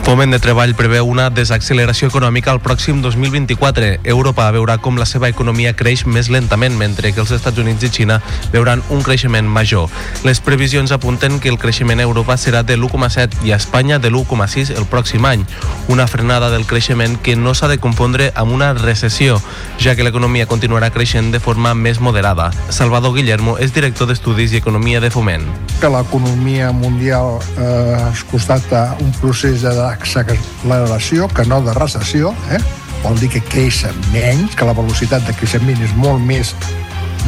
[0.05, 3.86] Foment de Treball preveu una desacceleració econòmica al pròxim 2024.
[4.12, 7.89] Europa veurà com la seva economia creix més lentament, mentre que els Estats Units i
[7.89, 8.18] Xina
[8.52, 9.89] veuran un creixement major.
[10.28, 14.10] Les previsions apunten que el creixement a Europa serà de l'1,7 i a Espanya de
[14.12, 15.47] l'1,6 el pròxim any.
[15.89, 19.40] Una frenada del creixement que no s'ha de confondre amb una recessió,
[19.81, 22.51] ja que l'economia continuarà creixent de forma més moderada.
[22.68, 25.48] Salvador Guillermo és director d'Estudis i Economia de Foment.
[25.85, 29.64] que l'economia mundial eh, es constata un procés
[29.95, 32.61] d'acceleració, que no de recessió, eh?
[33.03, 36.55] vol dir que creix menys, que la velocitat de creixement és molt més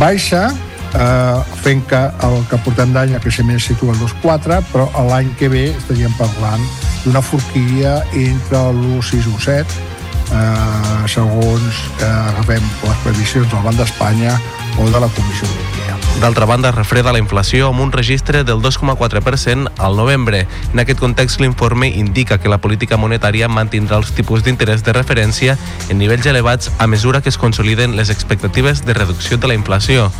[0.00, 0.48] baixa,
[0.94, 5.32] eh, fent que el que portem d'any el creixement es situa al 2,4, però l'any
[5.38, 6.64] que ve estaríem parlant
[7.04, 9.95] d'una forquilla entre l'1,6 i l'1,7,
[10.36, 14.36] eh, segons que agafem les previsions del Banc d'Espanya
[14.78, 15.96] o de la Comissió Europea.
[16.20, 20.46] D'altra banda, refreda la inflació amb un registre del 2,4% al novembre.
[20.72, 25.58] En aquest context, l'informe indica que la política monetària mantindrà els tipus d'interès de referència
[25.90, 30.10] en nivells elevats a mesura que es consoliden les expectatives de reducció de la inflació.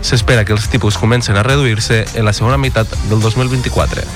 [0.00, 4.08] S'espera que els tipus comencen a reduir-se en la segona meitat del 2024.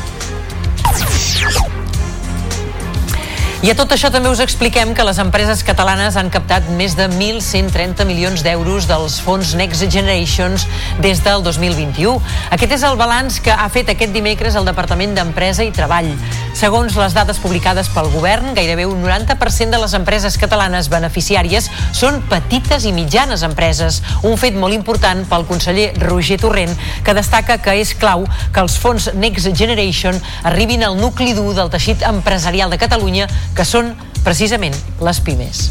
[3.66, 7.08] I a tot això també us expliquem que les empreses catalanes han captat més de
[7.10, 10.68] 1.130 milions d'euros dels fons Next Generations
[11.02, 12.20] des del 2021.
[12.54, 16.12] Aquest és el balanç que ha fet aquest dimecres el Departament d'Empresa i Treball.
[16.54, 22.22] Segons les dades publicades pel govern, gairebé un 90% de les empreses catalanes beneficiàries són
[22.30, 26.72] petites i mitjanes empreses, un fet molt important pel conseller Roger Torrent,
[27.02, 31.74] que destaca que és clau que els fons Next Generation arribin al nucli dur del
[31.74, 33.26] teixit empresarial de Catalunya
[33.56, 35.66] que són precisament les pimes.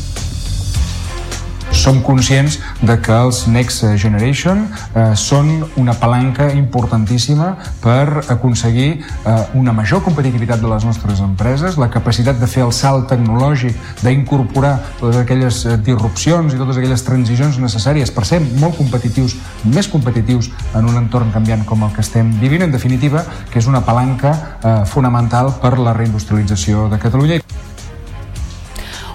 [1.75, 4.63] Som conscients de que els Next Generation
[4.95, 7.49] eh, són una palanca importantíssima
[7.83, 12.71] per aconseguir eh, una major competitivitat de les nostres empreses, la capacitat de fer el
[12.73, 18.79] salt tecnològic, d'incorporar totes aquelles eh, disrupcions i totes aquelles transicions necessàries per ser molt
[18.79, 19.35] competitius,
[19.67, 23.69] més competitius en un entorn canviant com el que estem vivint, en definitiva, que és
[23.69, 24.33] una palanca
[24.63, 27.43] eh, fonamental per la reindustrialització de Catalunya.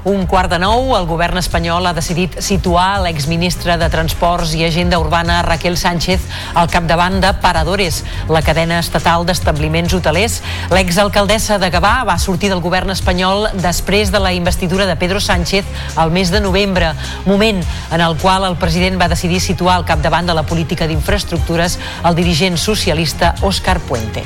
[0.03, 4.97] Un quart de nou, el govern espanyol ha decidit situar l'exministra de Transports i Agenda
[4.97, 6.25] Urbana Raquel Sánchez
[6.57, 8.01] al capdavant de Paradores,
[8.33, 10.39] la cadena estatal d'establiments hotelers.
[10.73, 15.69] L'exalcaldessa de Gavà va sortir del govern espanyol després de la investidura de Pedro Sánchez
[16.01, 16.95] al mes de novembre,
[17.27, 17.61] moment
[17.93, 21.77] en el qual el president va decidir situar al capdavant de la política d'infraestructures
[22.09, 24.25] el dirigent socialista Òscar Puente.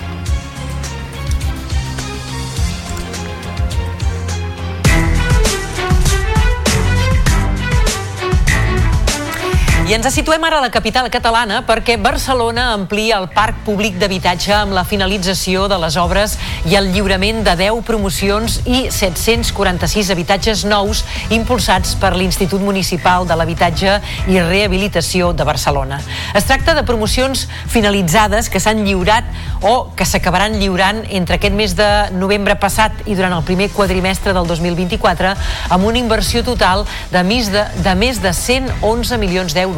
[9.84, 14.54] I ens situem ara a la capital catalana perquè Barcelona amplia el parc públic d'habitatge
[14.56, 16.38] amb la finalització de les obres
[16.70, 21.02] i el lliurament de 10 promocions i 746 habitatges nous
[21.36, 23.98] impulsats per l'Institut Municipal de l'Habitatge
[24.32, 26.00] i Rehabilitació de Barcelona.
[26.32, 29.28] Es tracta de promocions finalitzades que s'han lliurat
[29.60, 34.32] o que s'acabaran lliurant entre aquest mes de novembre passat i durant el primer quadrimestre
[34.32, 35.36] del 2024
[35.76, 39.73] amb una inversió total de més de, de, més de 111 milions d'euros.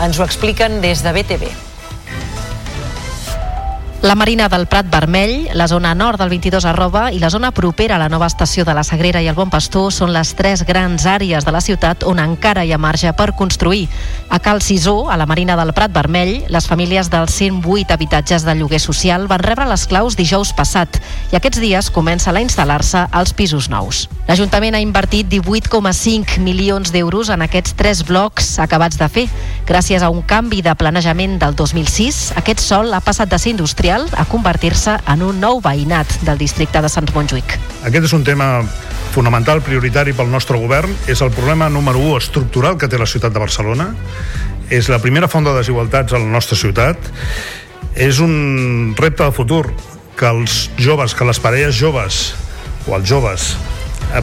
[0.00, 1.50] Ens ho expliquen des de BTV.
[4.02, 7.96] La Marina del Prat Vermell, la zona nord del 22 arroba i la zona propera
[7.96, 11.04] a la nova estació de la Sagrera i el Bon Pastor són les tres grans
[11.04, 13.90] àrees de la ciutat on encara hi ha marge per construir.
[14.30, 18.54] A Cal Cisó, a la Marina del Prat Vermell, les famílies dels 108 habitatges de
[18.56, 20.96] lloguer social van rebre les claus dijous passat
[21.28, 24.06] i aquests dies comencen a instal·lar-se als pisos nous.
[24.30, 29.28] L'Ajuntament ha invertit 18,5 milions d'euros en aquests tres blocs acabats de fer,
[29.70, 33.89] Gràcies a un canvi de planejament del 2006, aquest sol ha passat de ser industrial
[33.90, 37.56] a convertir-se en un nou veïnat del districte de Sant Montjuïc.
[37.88, 38.60] Aquest és un tema
[39.10, 40.94] fonamental, prioritari pel nostre govern.
[41.10, 43.88] És el problema número 1 estructural que té la ciutat de Barcelona.
[44.70, 47.10] És la primera font de desigualtats a la nostra ciutat.
[47.98, 49.64] És un repte de futur
[50.16, 52.22] que els joves, que les parelles joves
[52.86, 53.56] o els joves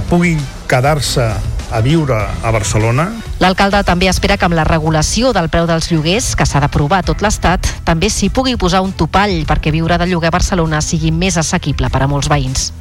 [0.10, 1.28] puguin quedar-se
[1.72, 3.10] a viure a Barcelona.
[3.44, 7.08] L'alcalde també espera que amb la regulació del preu dels lloguers, que s'ha d'aprovar a
[7.12, 11.12] tot l'Estat, també s'hi pugui posar un topall perquè viure de lloguer a Barcelona sigui
[11.12, 12.72] més assequible per a molts veïns.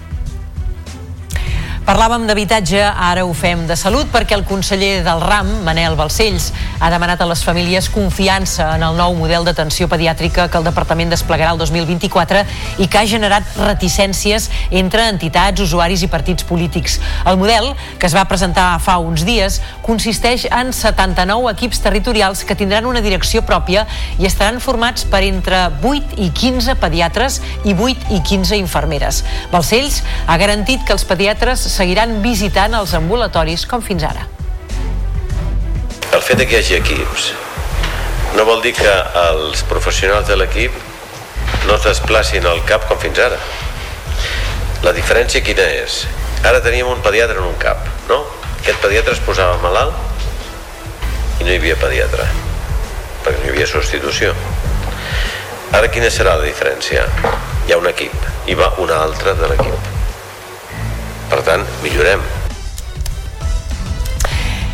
[1.87, 6.49] Parlàvem d'habitatge, ara ho fem de salut perquè el conseller del RAM, Manel Balcells,
[6.83, 11.15] ha demanat a les famílies confiança en el nou model d'atenció pediàtrica que el Departament
[11.15, 12.43] desplegarà el 2024
[12.83, 14.49] i que ha generat reticències
[14.81, 16.97] entre entitats, usuaris i partits polítics.
[17.23, 17.71] El model,
[18.03, 23.05] que es va presentar fa uns dies, consisteix en 79 equips territorials que tindran una
[23.07, 23.87] direcció pròpia
[24.19, 29.23] i estaran formats per entre 8 i 15 pediatres i 8 i 15 infermeres.
[29.55, 34.25] Balcells ha garantit que els pediatres seguiran visitant els ambulatoris com fins ara.
[36.17, 37.33] El fet que hi hagi equips
[38.37, 40.75] no vol dir que els professionals de l'equip
[41.67, 43.39] no es desplacin al CAP com fins ara.
[44.85, 46.03] La diferència quina és?
[46.45, 48.21] Ara teníem un pediatre en un CAP, no?
[48.61, 52.29] Aquest pediatre es posava malalt i no hi havia pediatre,
[53.25, 54.37] perquè no hi havia substitució.
[55.77, 57.09] Ara quina serà la diferència?
[57.67, 59.96] Hi ha un equip i va un altre de l'equip.
[61.31, 62.23] Per tant, millorem.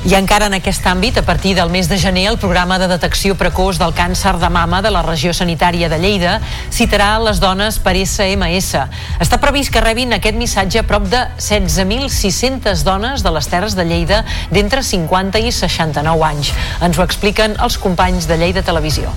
[0.02, 3.36] I encara en aquest àmbit, a partir del mes de gener, el programa de detecció
[3.38, 6.40] precoç del càncer de mama de la regió sanitària de Lleida
[6.74, 8.82] citarà les dones per SMS.
[9.22, 13.86] Està previst que rebin aquest missatge a prop de 16.600 dones de les Terres de
[13.86, 16.50] Lleida d'entre 50 i 69 anys.
[16.82, 19.14] Ens ho expliquen els companys de Lleida Televisió.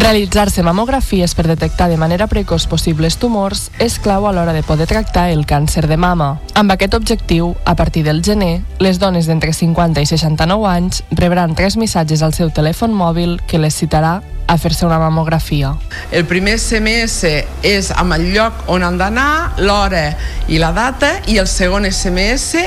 [0.00, 4.86] Realitzar-se mamografies per detectar de manera precoç possibles tumors és clau a l'hora de poder
[4.88, 6.30] tractar el càncer de mama.
[6.56, 11.52] Amb aquest objectiu, a partir del gener, les dones d'entre 50 i 69 anys rebran
[11.54, 15.76] tres missatges al seu telèfon mòbil que les citarà a fer-se una mamografia.
[16.10, 17.22] El primer SMS
[17.62, 20.08] és amb el lloc on han d'anar, l'hora
[20.50, 22.58] i la data, i el segon SMS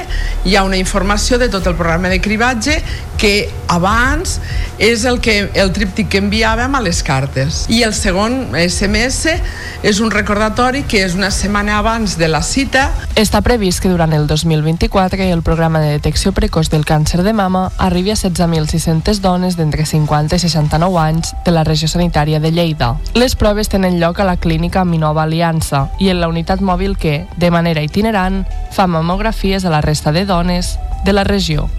[0.48, 2.80] hi ha una informació de tot el programa de cribatge
[3.20, 4.40] que abans
[4.80, 7.64] és el, que, el tríptic que enviàvem a les cartes.
[7.72, 9.36] I el segon SMS
[9.84, 12.90] és un recordatori que és una setmana abans de la cita.
[13.20, 17.70] Està previst que durant el 2024 el programa de detecció precoç del càncer de mama
[17.78, 22.94] arribi a 16.600 dones d'entre 50 i 69 anys de la regió sanitària de Lleida.
[23.18, 27.24] Les proves tenen lloc a la clínica Minova Aliança i en la unitat mòbil que,
[27.42, 31.70] de manera itinerant, fa mamografies a la resta de dones de la regió.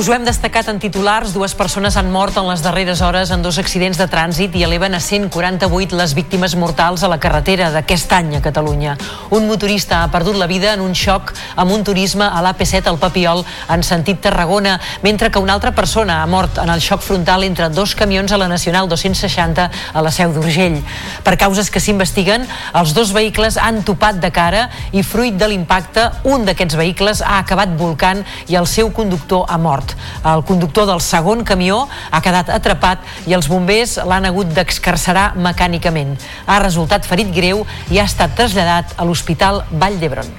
[0.00, 3.42] Us ho hem destacat en titulars, dues persones han mort en les darreres hores en
[3.44, 8.14] dos accidents de trànsit i eleven a 148 les víctimes mortals a la carretera d'aquest
[8.16, 8.94] any a Catalunya.
[9.28, 12.96] Un motorista ha perdut la vida en un xoc amb un turisme a l'AP7 al
[13.02, 17.44] Papiol en sentit Tarragona, mentre que una altra persona ha mort en el xoc frontal
[17.44, 20.80] entre dos camions a la Nacional 260 a la Seu d'Urgell.
[21.28, 26.08] Per causes que s'investiguen, els dos vehicles han topat de cara i fruit de l'impacte,
[26.24, 29.89] un d'aquests vehicles ha acabat volcant i el seu conductor ha mort.
[30.24, 36.16] El conductor del segon camió ha quedat atrapat i els bombers l'han hagut d'excarcerar mecànicament.
[36.46, 40.30] Ha resultat ferit greu i ha estat traslladat a l'Hospital Vall d'Hebron.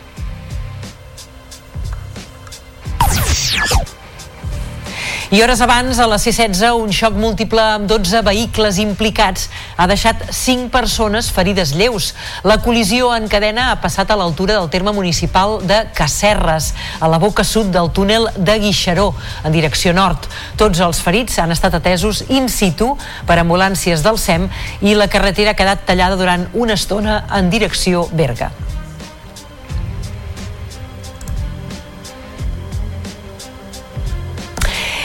[5.32, 9.46] I hores abans, a la C-16, un xoc múltiple amb 12 vehicles implicats
[9.80, 12.10] ha deixat 5 persones ferides lleus.
[12.44, 17.20] La col·lisió en cadena ha passat a l'altura del terme municipal de Casserres, a la
[17.24, 19.14] boca sud del túnel de Guixaró,
[19.46, 20.28] en direcció nord.
[20.60, 22.90] Tots els ferits han estat atesos in situ
[23.24, 24.50] per ambulàncies del SEM
[24.84, 28.52] i la carretera ha quedat tallada durant una estona en direcció Berga.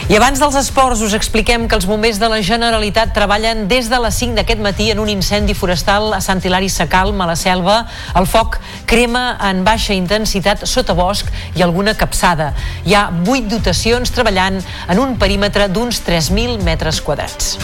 [0.06, 3.98] I abans dels esports us expliquem que els bombers de la Generalitat treballen des de
[3.98, 7.80] les 5 d'aquest matí en un incendi forestal a Sant Hilari Sacalm, a la selva.
[8.14, 11.26] El foc crema en baixa intensitat sota bosc
[11.58, 12.52] i alguna capçada.
[12.86, 17.56] Hi ha 8 dotacions treballant en un perímetre d'uns 3.000 metres quadrats.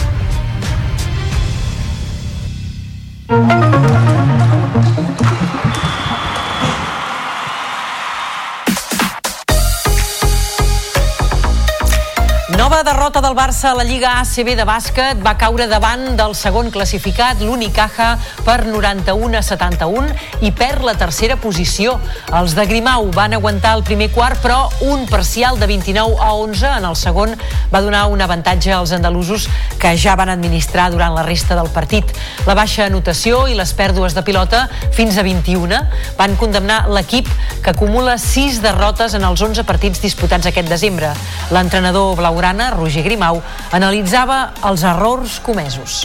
[12.83, 17.39] Derrota del Barça a la Lliga ACB de bàsquet va caure davant del segon classificat,
[17.39, 20.09] l'Unicaja, per 91 a 71
[20.43, 21.93] i perd la tercera posició.
[22.35, 26.73] Els de Grimau van aguantar el primer quart, però un parcial de 29 a 11
[26.81, 27.37] en el segon
[27.71, 29.47] va donar un avantatge als andalusos
[29.79, 32.11] que ja van administrar durant la resta del partit.
[32.45, 35.79] La baixa anotació i les pèrdues de pilota fins a 21
[36.19, 37.31] van condemnar l'equip
[37.63, 41.13] que acumula 6 derrotes en els 11 partits disputats aquest desembre.
[41.55, 43.41] L'entrenador blaugrana, Roger Grimau,
[43.71, 46.03] analitzava els errors comesos.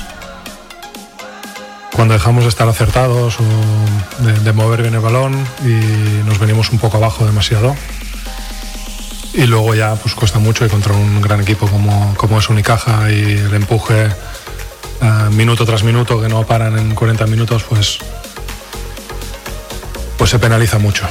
[1.99, 5.35] cuando dejamos de estar acertados o de, de, mover bien el balón
[5.65, 7.75] y nos venimos un poco abajo demasiado.
[9.35, 13.11] Y luego ya pues cuesta mucho y contra un gran equipo como, como es Unicaja
[13.11, 14.07] y el empuje
[15.03, 17.99] uh, minuto tras minuto que no paran en 40 minutos pues,
[20.17, 21.05] pues se penaliza mucho.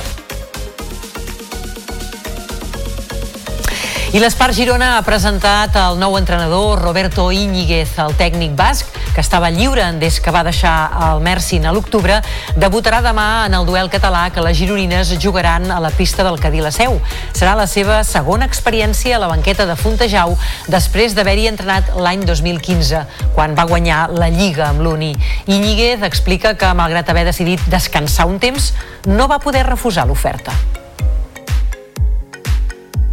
[4.07, 9.49] I l'Espart Girona ha presentat el nou entrenador Roberto Íñiguez, el tècnic basc, que estava
[9.51, 10.75] lliure des que va deixar
[11.09, 12.21] el Mersin a l'octubre,
[12.55, 16.63] debutarà demà en el duel català que les gironines jugaran a la pista del Cadí
[16.63, 16.95] la Seu.
[17.35, 20.37] Serà la seva segona experiència a la banqueta de Fontejau
[20.71, 23.03] després d'haver-hi entrenat l'any 2015,
[23.35, 25.11] quan va guanyar la Lliga amb l'Uni.
[25.51, 28.71] Íñiguez explica que, malgrat haver decidit descansar un temps,
[29.03, 30.55] no va poder refusar l'oferta.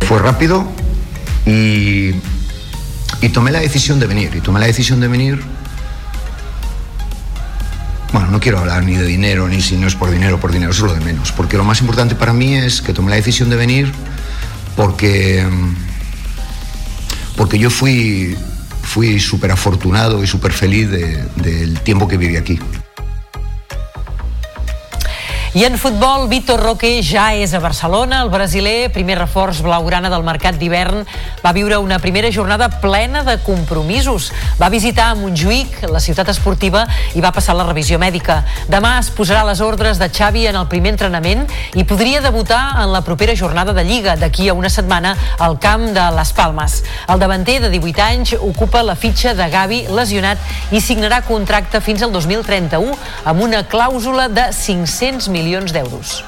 [0.06, 0.83] Fue rápido
[1.46, 2.12] y,
[3.32, 4.34] tomé la decisión de venir.
[4.36, 5.42] Y tomé la decisión de venir.
[8.12, 10.70] Bueno, no quiero hablar ni de dinero, ni si no es por dinero, por dinero,
[10.70, 11.32] eso es lo de menos.
[11.32, 13.92] Porque lo más importante para mí es que tomé la decisión de venir
[14.76, 15.44] porque,
[17.36, 18.36] porque yo fui,
[18.82, 22.60] fui súper afortunado y súper feliz de, del tiempo que viví aquí.
[25.54, 28.24] I en futbol, Vitor Roque ja és a Barcelona.
[28.24, 31.04] El brasiler, primer reforç blaugrana del mercat d'hivern,
[31.44, 34.32] va viure una primera jornada plena de compromisos.
[34.58, 36.82] Va visitar Montjuïc, la ciutat esportiva,
[37.14, 38.40] i va passar la revisió mèdica.
[38.66, 41.46] Demà es posarà les ordres de Xavi en el primer entrenament
[41.78, 45.86] i podria debutar en la propera jornada de Lliga, d'aquí a una setmana, al camp
[45.94, 46.80] de Les Palmes.
[47.06, 52.02] El davanter de 18 anys ocupa la fitxa de Gavi lesionat i signarà contracte fins
[52.02, 56.24] al 2031 amb una clàusula de 500 milions milions d'euros.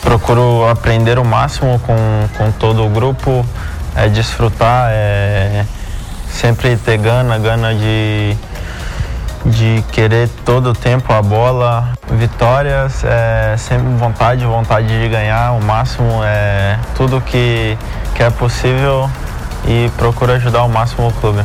[0.00, 1.96] Procuro aprender o máximo com,
[2.38, 3.44] com todo o grupo,
[3.96, 5.64] é desfrutar, é
[6.30, 8.36] sempre ter gana, gana de,
[9.44, 15.60] de querer todo o tempo a bola, vitórias, é sempre vontade, vontade de ganhar o
[15.60, 17.76] máximo, é tudo que,
[18.14, 19.10] que é possível
[19.66, 21.42] e procuro ajudar ao máximo o clube.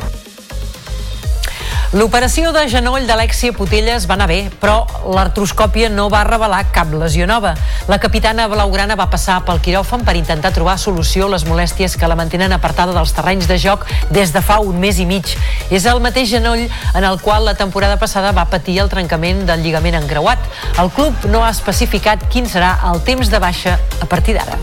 [1.96, 4.82] L'operació de genoll d'Alexia Putelles va anar bé, però
[5.16, 7.54] l'artroscòpia no va revelar cap lesió nova.
[7.88, 12.10] La capitana blaugrana va passar pel quiròfan per intentar trobar solució a les molèsties que
[12.12, 15.32] la mantenen apartada dels terrenys de joc des de fa un mes i mig.
[15.72, 19.64] És el mateix genoll en el qual la temporada passada va patir el trencament del
[19.64, 20.44] lligament encreuat.
[20.84, 24.60] El club no ha especificat quin serà el temps de baixa a partir d'ara.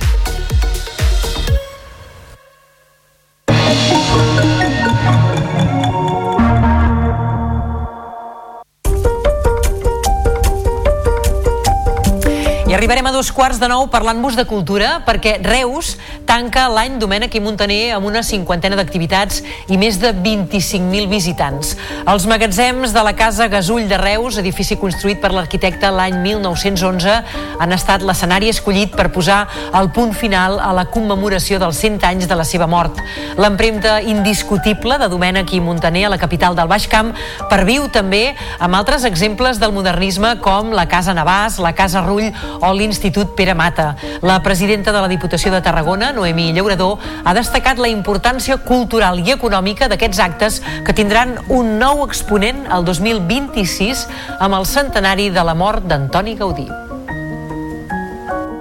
[12.74, 15.92] Arribarem a dos quarts de nou parlant-vos de cultura perquè Reus
[16.26, 21.74] tanca l'any Domènec i Montaner amb una cinquantena d'activitats i més de 25.000 visitants.
[22.10, 27.14] Els magatzems de la Casa Gasull de Reus, edifici construït per l'arquitecte l'any 1911,
[27.62, 29.44] han estat l'escenari escollit per posar
[29.76, 32.98] el punt final a la commemoració dels 100 anys de la seva mort.
[33.38, 37.12] L'empremta indiscutible de Domènec i Montaner a la capital del Baix Camp
[37.52, 38.24] perviu també
[38.58, 42.32] amb altres exemples del modernisme com la Casa Navàs, la Casa Rull
[42.68, 43.96] o l'Institut Pere Mata.
[44.22, 49.34] La presidenta de la Diputació de Tarragona, Noemí Llaurador, ha destacat la importància cultural i
[49.34, 54.08] econòmica d'aquests actes que tindran un nou exponent el 2026
[54.38, 56.83] amb el centenari de la mort d'Antoni Gaudí.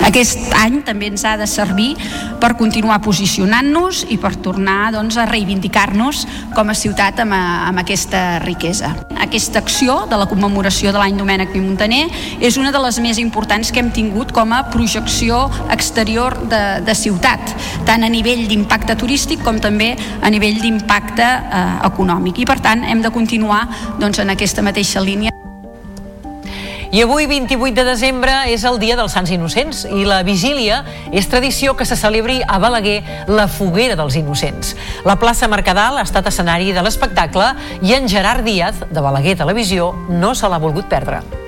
[0.03, 1.93] Aquest any també ens ha de servir
[2.41, 6.25] per continuar posicionant-nos i per tornar doncs, a reivindicar-nos
[6.55, 8.91] com a ciutat amb, amb aquesta riquesa.
[9.23, 12.03] Aquesta acció de la commemoració de l'any Domènec i Montaner
[12.43, 16.97] és una de les més importants que hem tingut com a projecció exterior de, de
[16.97, 17.55] ciutat,
[17.88, 22.43] tant a nivell d'impacte turístic com també a nivell d'impacte eh, econòmic.
[22.43, 23.63] I per tant hem de continuar
[24.01, 25.31] doncs, en aquesta mateixa línia.
[26.93, 31.25] I avui, 28 de desembre, és el dia dels Sants Innocents i la vigília és
[31.25, 34.75] tradició que se celebri a Balaguer la foguera dels Innocents.
[35.01, 39.95] La plaça Mercadal ha estat escenari de l'espectacle i en Gerard Díaz, de Balaguer Televisió,
[40.05, 41.42] no se l'ha volgut perdre.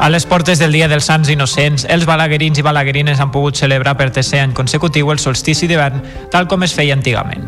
[0.00, 3.94] A les portes del Dia dels Sants Innocents, els balaguerins i balaguerines han pogut celebrar
[3.98, 6.00] per tercer any consecutiu el solstici d'hivern,
[6.32, 7.44] tal com es feia antigament.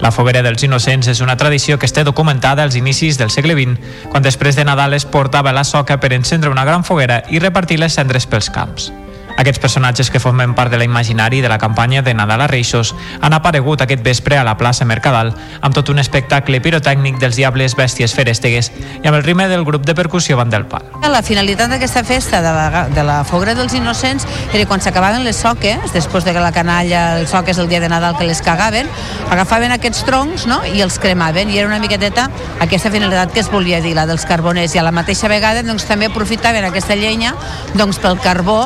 [0.00, 3.76] La foguera dels innocents és una tradició que està documentada als inicis del segle XX,
[4.12, 7.80] quan després de Nadal es portava la soca per encendre una gran foguera i repartir
[7.82, 8.92] les cendres pels camps.
[9.38, 12.90] Aquests personatges que formen part de l'imaginari de la campanya de Nadal a Reixos
[13.22, 15.30] han aparegut aquest vespre a la plaça Mercadal
[15.62, 19.86] amb tot un espectacle pirotècnic dels diables bèsties ferèstegues i amb el ritme del grup
[19.86, 20.82] de percussió Van del Pal.
[21.06, 25.38] La finalitat d'aquesta festa de la, de la Foguera dels Innocents era quan s'acabaven les
[25.38, 28.90] soques, després de que la canalla, els soques el dia de Nadal que les cagaven,
[29.30, 30.64] agafaven aquests troncs no?
[30.66, 32.26] i els cremaven i era una miqueteta
[32.58, 35.86] aquesta finalitat que es volia dir, la dels carboners i a la mateixa vegada doncs,
[35.86, 37.36] també aprofitaven aquesta llenya
[37.78, 38.64] doncs, pel carbó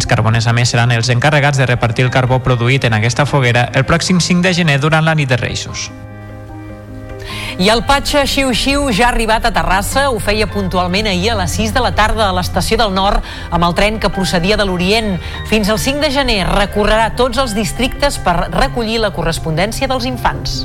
[0.00, 3.68] els carboners, a més, seran els encarregats de repartir el carbó produït en aquesta foguera
[3.76, 5.90] el pròxim 5 de gener durant la nit de Reixos.
[7.60, 11.36] I el Patxa Xiu Xiu ja ha arribat a Terrassa, ho feia puntualment ahir a
[11.42, 13.20] les 6 de la tarda a l'estació del Nord
[13.50, 15.18] amb el tren que procedia de l'Orient.
[15.52, 20.62] Fins al 5 de gener recorrerà tots els districtes per recollir la correspondència dels infants.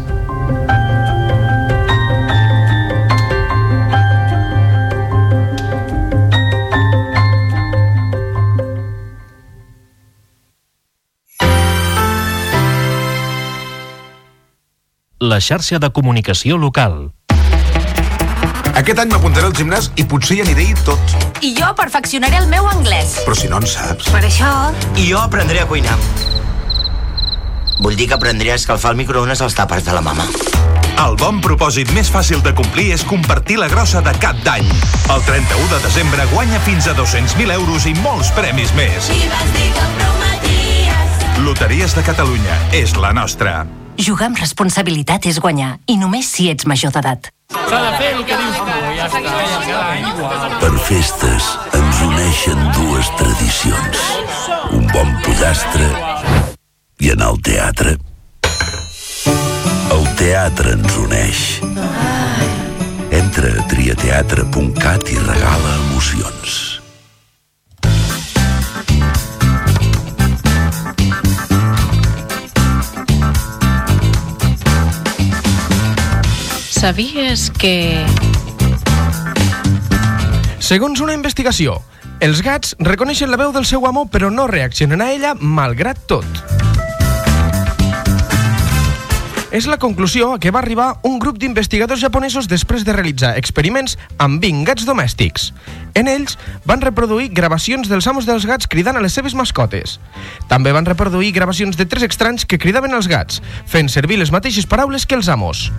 [15.20, 17.14] La xarxa de comunicació local.
[18.76, 21.16] Aquest any m'apuntaré al gimnàs i potser hi aniré tot.
[21.40, 23.22] I jo perfeccionaré el meu anglès.
[23.24, 24.10] Però si no en saps.
[24.12, 24.52] Per això...
[25.00, 25.96] I jo aprendré a cuinar.
[27.80, 30.28] Vull dir que aprendré a escalfar el microones als tàpers de la mama.
[31.06, 34.68] El bon propòsit més fàcil de complir és compartir la grossa de cap d'any.
[35.12, 39.12] El 31 de desembre guanya fins a 200.000 euros i molts premis més.
[39.12, 39.86] I vas dir que.
[41.46, 43.66] Loteries de Catalunya és la nostra.
[43.96, 47.32] Jugar amb responsabilitat és guanyar, i només si ets major d'edat.
[47.56, 49.46] S'ha de fer el que dius tu, ja està.
[50.60, 51.48] Per festes
[51.78, 54.04] ens uneixen dues tradicions.
[54.76, 55.88] Un bon pollastre
[57.00, 57.96] i en el teatre.
[59.96, 61.44] El teatre ens uneix.
[63.16, 66.75] Entra a triateatre.cat i regala emocions.
[76.76, 78.04] Sabies que...
[80.60, 81.78] Segons una investigació,
[82.20, 86.28] els gats reconeixen la veu del seu amo però no reaccionen a ella malgrat tot.
[89.56, 93.96] És la conclusió a què va arribar un grup d'investigadors japonesos després de realitzar experiments
[94.20, 95.54] amb 20 gats domèstics.
[95.96, 96.36] En ells
[96.68, 99.96] van reproduir gravacions dels amos dels gats cridant a les seves mascotes.
[100.52, 104.68] També van reproduir gravacions de tres estranys que cridaven als gats, fent servir les mateixes
[104.68, 105.70] paraules que els amos.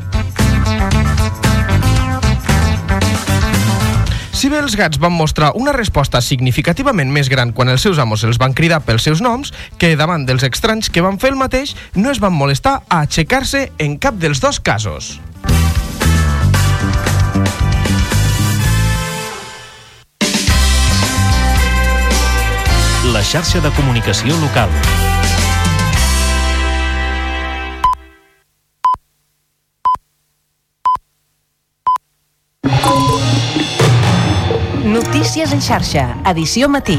[4.37, 8.23] Si bé els gats van mostrar una resposta significativament més gran quan els seus amos
[8.29, 11.73] els van cridar pels seus noms, que davant dels estranys que van fer el mateix
[11.97, 15.17] no es van molestar a aixecar-se en cap dels dos casos.
[23.11, 24.71] La xarxa de comunicació local.
[34.97, 36.97] Notícies en xarxa, edició matí.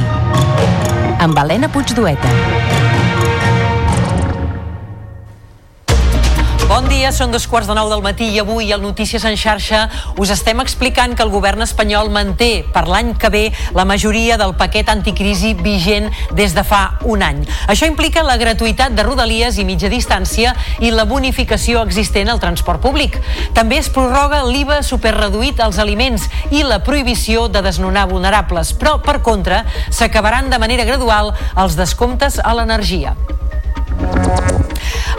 [1.17, 2.29] Amb Helena Puigdueta.
[6.77, 9.79] Bon dia, són dos quarts de nou del matí i avui al Notícies en xarxa
[10.21, 13.41] us estem explicant que el govern espanyol manté per l'any que ve
[13.73, 17.39] la majoria del paquet anticrisi vigent des de fa un any.
[17.65, 22.85] Això implica la gratuïtat de rodalies i mitja distància i la bonificació existent al transport
[22.85, 23.17] públic.
[23.57, 29.23] També es prorroga l'IVA superreduït als aliments i la prohibició de desnonar vulnerables, però per
[29.25, 33.17] contra s'acabaran de manera gradual els descomptes a l'energia.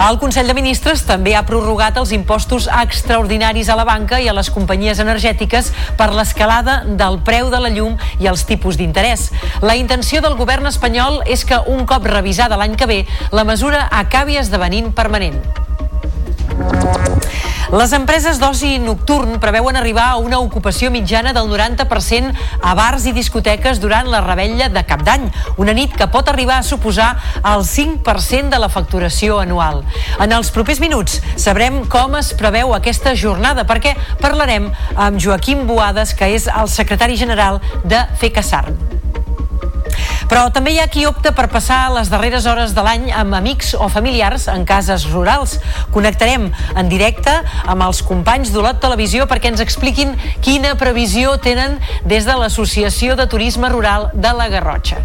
[0.09, 4.35] El Consell de Ministres també ha prorrogat els impostos extraordinaris a la banca i a
[4.37, 9.29] les companyies energètiques per l'escalada del preu de la llum i els tipus d'interès.
[9.61, 13.01] La intenció del govern espanyol és que un cop revisada l'any que ve,
[13.35, 15.43] la mesura acabi esdevenint permanent.
[17.69, 22.33] Les empreses d'oci nocturn preveuen arribar a una ocupació mitjana del 90%
[22.65, 25.27] a bars i discoteques durant la rebella de cap d'any,
[25.61, 27.11] una nit que pot arribar a suposar
[27.43, 29.83] el 5% de la facturació anual.
[30.17, 36.17] En els propers minuts sabrem com es preveu aquesta jornada, perquè parlarem amb Joaquim Boades,
[36.17, 38.98] que és el secretari general de FECASARN.
[40.29, 43.75] Però també hi ha qui opta per passar les darreres hores de l'any amb amics
[43.79, 45.59] o familiars en cases rurals.
[45.95, 52.29] Connectarem en directe amb els companys d'Olot Televisió perquè ens expliquin quina previsió tenen des
[52.29, 55.05] de l'Associació de Turisme Rural de la Garrotxa.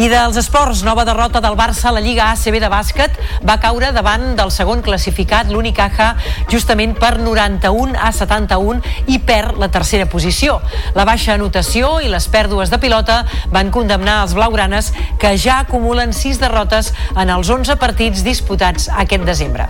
[0.00, 3.90] I dels esports, nova derrota del Barça a la Lliga ACB de bàsquet va caure
[3.92, 6.14] davant del segon classificat, l'Unicaja,
[6.48, 8.80] justament per 91 a 71
[9.12, 10.60] i perd la tercera posició.
[10.96, 13.22] La baixa anotació i les pèrdues de pilota
[13.52, 19.28] van condemnar els blaugranes que ja acumulen 6 derrotes en els 11 partits disputats aquest
[19.28, 19.68] desembre.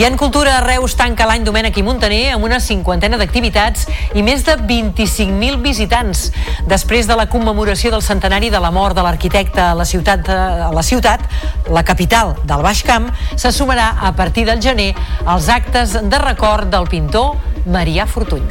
[0.00, 3.82] I en cultura, Reus tanca l'any Domènec i Montaner amb una cinquantena d'activitats
[4.16, 6.22] i més de 25.000 visitants.
[6.70, 10.70] Després de la commemoració del centenari de la mort de l'arquitecte a la ciutat, a
[10.72, 11.28] la ciutat,
[11.68, 14.94] la capital del Baix Camp, se sumarà a partir del gener
[15.26, 17.36] als actes de record del pintor
[17.68, 18.48] Marià Fortuny.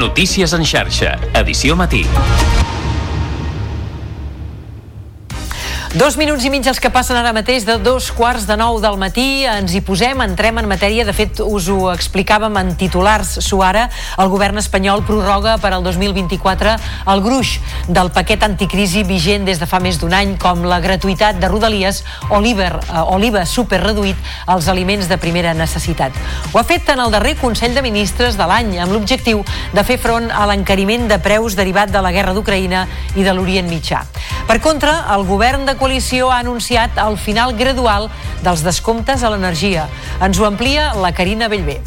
[0.00, 2.06] Notícies en xarxa, edició matí.
[5.94, 8.96] Dos minuts i mig els que passen ara mateix de dos quarts de nou del
[8.98, 9.44] matí.
[9.46, 11.04] Ens hi posem, entrem en matèria.
[11.06, 13.84] De fet, us ho explicàvem en titulars suara.
[14.18, 16.72] El govern espanyol prorroga per al 2024
[17.14, 21.38] el gruix del paquet anticrisi vigent des de fa més d'un any, com la gratuïtat
[21.38, 24.18] de Rodalies o l'IVA super reduït
[24.50, 26.10] als aliments de primera necessitat.
[26.50, 30.00] Ho ha fet en el darrer Consell de Ministres de l'any, amb l'objectiu de fer
[30.02, 32.82] front a l'encariment de preus derivat de la guerra d'Ucraïna
[33.14, 34.02] i de l'Orient Mitjà.
[34.50, 38.06] Per contra, el govern de coalició ha anunciat el final gradual
[38.40, 39.84] dels descomptes a l'energia.
[40.24, 41.82] Ens ho amplia la Carina Bellver.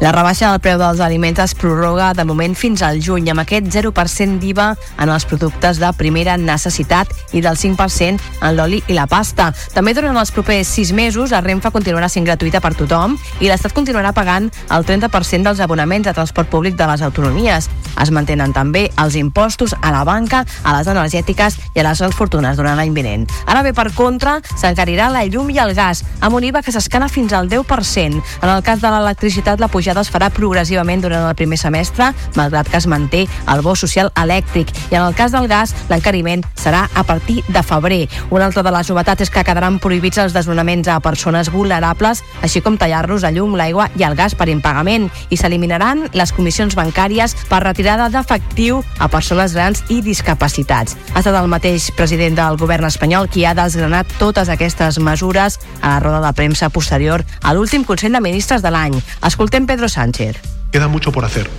[0.00, 3.66] La rebaixa del preu dels aliments es prorroga de moment fins al juny amb aquest
[3.68, 9.04] 0% d'IVA en els productes de primera necessitat i del 5% en l'oli i la
[9.04, 9.50] pasta.
[9.74, 13.74] També durant els propers 6 mesos la Renfe continuarà sent gratuïta per tothom i l'Estat
[13.76, 17.68] continuarà pagant el 30% dels abonaments de transport públic de les autonomies.
[18.00, 22.16] Es mantenen també els impostos a la banca, a les energètiques i a les grans
[22.16, 23.28] fortunes durant l'any vinent.
[23.44, 27.12] Ara bé, per contra, s'encarirà la llum i el gas amb un IVA que s'escana
[27.12, 28.24] fins al 10%.
[28.40, 32.12] En el cas de l'electricitat, la pujada pujada es farà progressivament durant el primer semestre,
[32.36, 34.70] malgrat que es manté el bo social elèctric.
[34.92, 38.08] I en el cas del gas, l'encariment serà a partir de febrer.
[38.30, 42.62] Una altra de les novetats és que quedaran prohibits els desnonaments a persones vulnerables, així
[42.62, 45.08] com tallar-los a llum, l'aigua i el gas per impagament.
[45.30, 50.96] I s'eliminaran les comissions bancàries per retirada d'efectiu a persones grans i discapacitats.
[51.14, 55.96] Ha estat el mateix president del govern espanyol qui ha desgranat totes aquestes mesures a
[55.96, 59.00] la roda de premsa posterior a l'últim Consell de Ministres de l'any.
[59.26, 60.36] Escoltem Pedro Sánchez.
[60.72, 61.50] Queda mucho por hacer,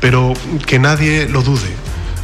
[0.00, 0.32] pero
[0.66, 1.68] que nadie lo dude.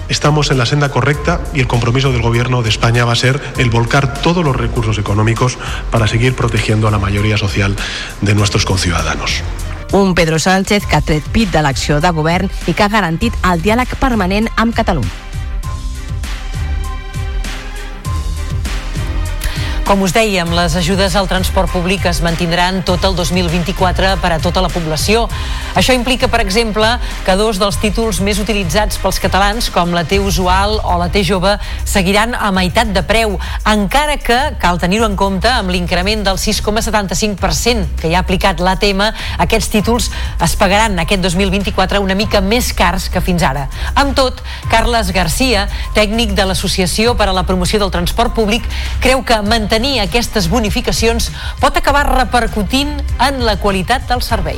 [0.09, 3.41] Estamos en la senda correcta y el compromiso del Gobierno de España va a ser
[3.59, 5.59] el volcar todos los recursos económicos
[5.91, 7.75] para seguir protegiendo a la mayoría social
[8.21, 9.43] de nuestros conciudadanos.
[9.93, 13.35] Un Pedro Sánchez que ha tret pit de l'acció de govern i que ha garantit
[13.47, 15.26] el diàleg permanent amb Catalunya.
[19.87, 24.39] Com us dèiem, les ajudes al transport públic es mantindran tot el 2024 per a
[24.43, 25.29] tota la població.
[25.79, 26.89] Això implica, per exemple,
[27.23, 31.23] que dos dels títols més utilitzats pels catalans, com la T usual o la T
[31.23, 31.53] jove,
[31.87, 38.03] seguiran a meitat de preu, encara que cal tenir-ho en compte amb l'increment del 6,75%
[38.03, 39.05] que ja ha aplicat l'ATM,
[39.47, 40.11] aquests títols
[40.43, 43.69] es pagaran aquest 2024 una mica més cars que fins ara.
[43.95, 48.67] Amb tot, Carles Garcia, tècnic de l'Associació per a la Promoció del Transport Públic,
[48.99, 51.29] creu que mantenir mantenir aquestes bonificacions
[51.61, 54.57] pot acabar repercutint en la qualitat del servei.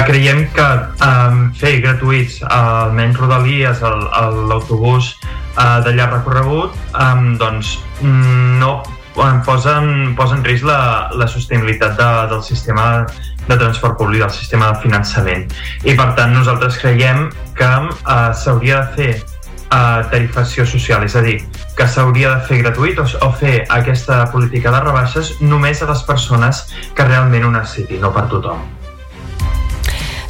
[0.00, 0.68] Creiem que
[1.04, 5.12] um, fer gratuïts almenys rodalies l'autobús
[5.60, 8.80] uh, de llarg recorregut um, doncs no
[9.44, 13.04] posa en, posa en risc la, la sostenibilitat de, del sistema
[13.44, 15.46] de transport públic, del sistema de finançament.
[15.84, 19.33] I per tant nosaltres creiem que uh, s'hauria de fer
[19.74, 21.40] uh, tarifació social, és a dir,
[21.76, 26.06] que s'hauria de fer gratuït o, o fer aquesta política de rebaixes només a les
[26.06, 26.64] persones
[26.94, 28.73] que realment ho necessitin, no per tothom.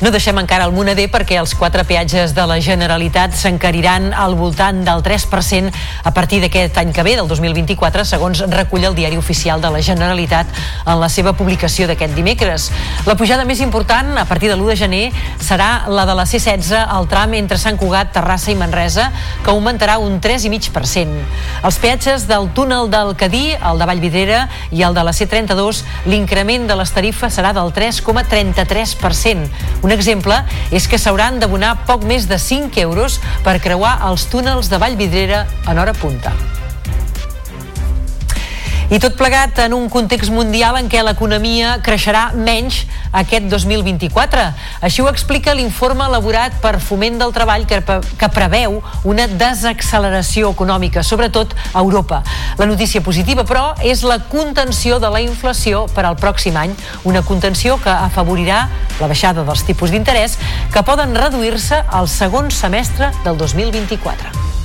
[0.03, 4.81] No deixem encara el moneder perquè els quatre peatges de la Generalitat s'encariran al voltant
[4.83, 5.71] del 3%
[6.03, 9.83] a partir d'aquest any que ve, del 2024, segons recull el diari oficial de la
[9.87, 10.51] Generalitat
[10.83, 12.73] en la seva publicació d'aquest dimecres.
[13.07, 15.05] La pujada més important, a partir de l'1 de gener,
[15.39, 19.13] serà la de la C-16 al tram entre Sant Cugat, Terrassa i Manresa,
[19.45, 21.23] que augmentarà un 3,5%.
[21.63, 24.43] Els peatges del túnel del Cadí, el de Vallvidrera
[24.75, 29.84] i el de la C-32, l'increment de les tarifes serà del 3,33%.
[29.85, 30.39] Una exemple
[30.73, 35.45] és que s'hauran d'abonar poc més de 5 euros per creuar els túnels de Vallvidrera
[35.69, 36.33] en hora punta.
[38.93, 42.83] I tot plegat en un context mundial en què l'economia creixerà menys
[43.17, 44.43] aquest 2024.
[44.85, 51.03] Així ho explica l'informe elaborat per Foment del Treball que, que preveu una desacceleració econòmica,
[51.03, 52.21] sobretot a Europa.
[52.61, 56.77] La notícia positiva, però, és la contenció de la inflació per al pròxim any,
[57.09, 58.67] una contenció que afavorirà
[59.01, 60.37] la baixada dels tipus d'interès
[60.75, 64.64] que poden reduir-se al segon semestre del 2024.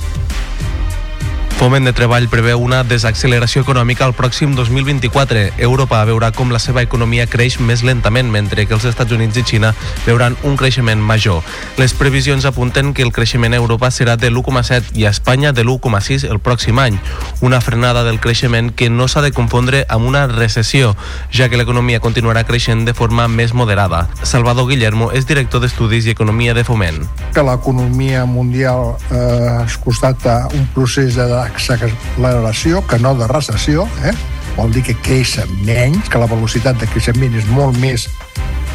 [1.60, 5.42] Foment de Treball preveu una desacceleració econòmica al pròxim 2024.
[5.60, 9.42] Europa veurà com la seva economia creix més lentament, mentre que els Estats Units i
[9.44, 9.74] Xina
[10.06, 11.42] veuran un creixement major.
[11.76, 15.60] Les previsions apunten que el creixement a Europa serà de l'1,7 i a Espanya de
[15.66, 16.96] l'1,6 el pròxim any.
[17.44, 20.94] Una frenada del creixement que no s'ha de confondre amb una recessió,
[21.28, 24.06] ja que l'economia continuarà creixent de forma més moderada.
[24.22, 27.04] Salvador Guillermo és director d'Estudis i Economia de Foment.
[27.36, 34.14] Que l'economia mundial eh, es constata un procés de acceleració que no de recessió, eh?
[34.56, 35.36] vol dir que creix
[35.66, 38.08] menys, que la velocitat de creixement és molt més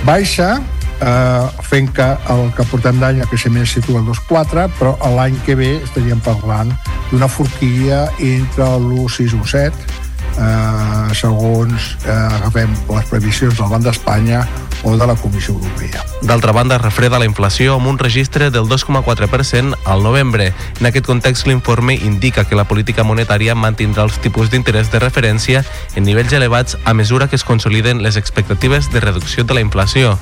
[0.05, 0.55] baixa,
[1.01, 5.37] eh, fent que el que portem d'any el creixement es situa al 2,4, però l'any
[5.45, 6.73] que ve estaríem parlant
[7.11, 10.04] d'una forquilla entre l'1,6 i l'1,7,
[10.37, 14.45] eh, segons eh, agafem les previsions del Banc d'Espanya
[14.85, 16.03] o de la Comissió Europea.
[16.21, 20.51] D'altra banda, refreda la inflació amb un registre del 2,4% al novembre.
[20.79, 25.63] En aquest context, l'informe indica que la política monetària mantindrà els tipus d'interès de referència
[25.95, 30.19] en nivells elevats a mesura que es consoliden les expectatives de reducció de la inflació.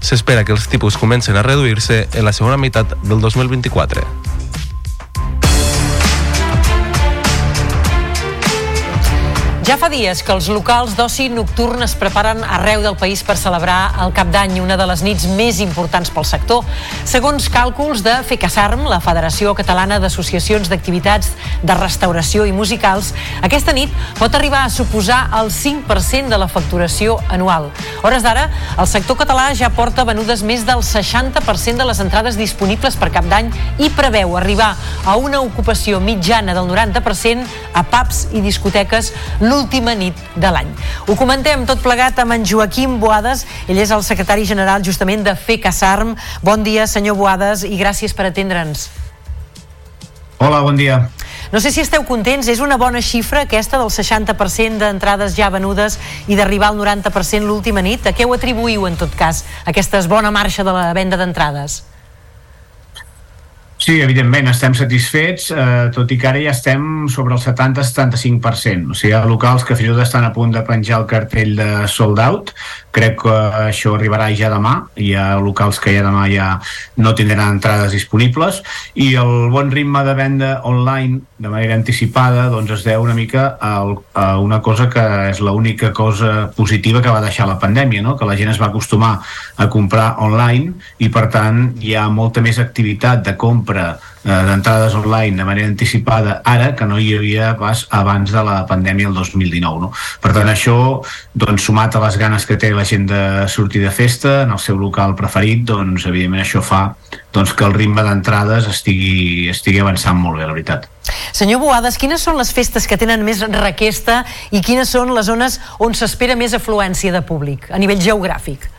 [0.00, 4.33] S'espera que els tipus comencen a reduir-se en la segona meitat del 2024.
[9.64, 13.94] Ja fa dies que els locals d'oci nocturn es preparen arreu del país per celebrar
[14.04, 16.66] el Cap d'Any, una de les nits més importants pel sector.
[17.08, 21.30] Segons càlculs de FECASARM, la Federació Catalana d'Associacions d'Activitats
[21.64, 27.16] de Restauració i Musicals, aquesta nit pot arribar a suposar el 5% de la facturació
[27.32, 27.70] anual.
[28.04, 33.00] Hores d'ara, el sector català ja porta venudes més del 60% de les entrades disponibles
[33.00, 33.48] per Cap d'Any
[33.80, 34.74] i preveu arribar
[35.08, 39.14] a una ocupació mitjana del 90% a pubs i discoteques
[39.54, 40.70] l'última nit de l'any.
[41.06, 45.36] Ho comentem tot plegat amb en Joaquim Boades, ell és el secretari general justament de
[45.38, 46.16] FECASARM.
[46.42, 48.88] Bon dia, senyor Boades, i gràcies per atendre'ns.
[50.42, 51.04] Hola, bon dia.
[51.54, 56.00] No sé si esteu contents, és una bona xifra aquesta del 60% d'entrades ja venudes
[56.26, 58.02] i d'arribar al 90% l'última nit.
[58.10, 61.84] A què ho atribuïu, en tot cas, aquesta bona marxa de la venda d'entrades?
[63.84, 68.94] Sí, evidentment, estem satisfets, eh, tot i que ara ja estem sobre el 70-75%.
[68.94, 71.04] O sigui, hi ha locals que fins i tot estan a punt de penjar el
[71.10, 72.54] cartell de sold out.
[72.94, 73.34] Crec que
[73.68, 74.74] això arribarà ja demà.
[74.94, 76.48] Hi ha locals que ja demà ja
[76.96, 78.62] no tindran entrades disponibles.
[78.94, 83.48] I el bon ritme de venda online de manera anticipada doncs es deu una mica
[83.60, 88.16] al, a una cosa que és l'única cosa positiva que va deixar la pandèmia, no?
[88.16, 89.18] que la gent es va acostumar
[89.56, 93.94] a comprar online i per tant hi ha molta més activitat de compra
[94.24, 99.10] d'entrades online de manera anticipada ara que no hi havia pas abans de la pandèmia
[99.10, 99.80] el 2019.
[99.84, 99.90] No?
[100.20, 100.76] Per tant, això,
[101.34, 103.22] doncs, sumat a les ganes que té la gent de
[103.52, 106.94] sortir de festa en el seu local preferit, doncs, evidentment això fa
[107.34, 110.88] doncs, que el ritme d'entrades estigui, estigui avançant molt bé, la veritat.
[111.36, 115.60] Senyor Boades, quines són les festes que tenen més requesta i quines són les zones
[115.84, 118.70] on s'espera més afluència de públic a nivell geogràfic?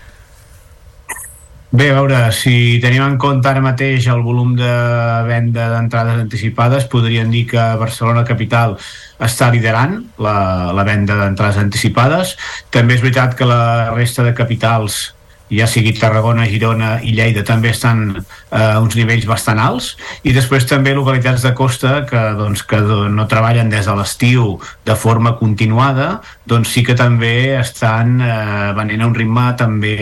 [1.75, 4.69] Bé, a veure, si tenim en compte ara mateix el volum de
[5.27, 8.77] venda d'entrades anticipades, podríem dir que Barcelona capital
[9.27, 10.37] està liderant la,
[10.77, 12.37] la venda d'entrades anticipades.
[12.71, 15.01] També és veritat que la resta de capitals
[15.49, 19.91] ja sigui Tarragona, Girona i Lleida també estan eh, a uns nivells bastant alts
[20.25, 24.55] i després també localitats de costa que, doncs, que no treballen des de l'estiu
[24.85, 29.95] de forma continuada doncs sí que també estan eh, venent a un ritme també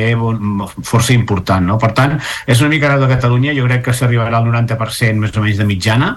[0.83, 1.65] força important.
[1.67, 1.77] No?
[1.81, 2.17] Per tant,
[2.47, 5.59] és una mica arreu de Catalunya, jo crec que s'arribarà al 90% més o menys
[5.59, 6.13] de mitjana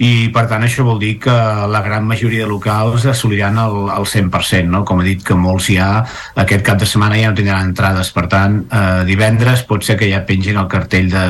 [0.00, 1.34] i per tant això vol dir que
[1.68, 4.84] la gran majoria de locals assoliran el, el 100%, no?
[4.88, 5.90] com he dit que molts ja
[6.34, 10.10] aquest cap de setmana ja no tindran entrades, per tant eh, divendres pot ser que
[10.10, 11.26] ja pengin el cartell de,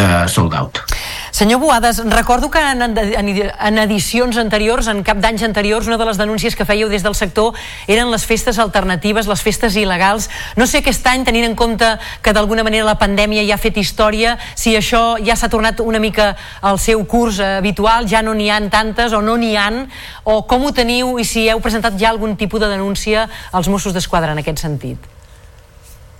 [0.00, 0.82] de sold out.
[1.30, 6.06] Senyor Boades, recordo que en, en, en edicions anteriors, en cap d'anys anteriors, una de
[6.08, 7.54] les denúncies que fèieu des del sector
[7.86, 10.26] eren les festes alternatives, les festes il·legals.
[10.58, 11.86] No sé aquest any, tenint en compte
[12.22, 16.02] que d'alguna manera la pandèmia ja ha fet història, si això ja s'ha tornat una
[16.02, 19.84] mica al seu curs habitual, ja no n'hi han tantes o no n'hi han,
[20.24, 23.94] o com ho teniu i si heu presentat ja algun tipus de denúncia als Mossos
[23.94, 24.98] d'Esquadra en aquest sentit.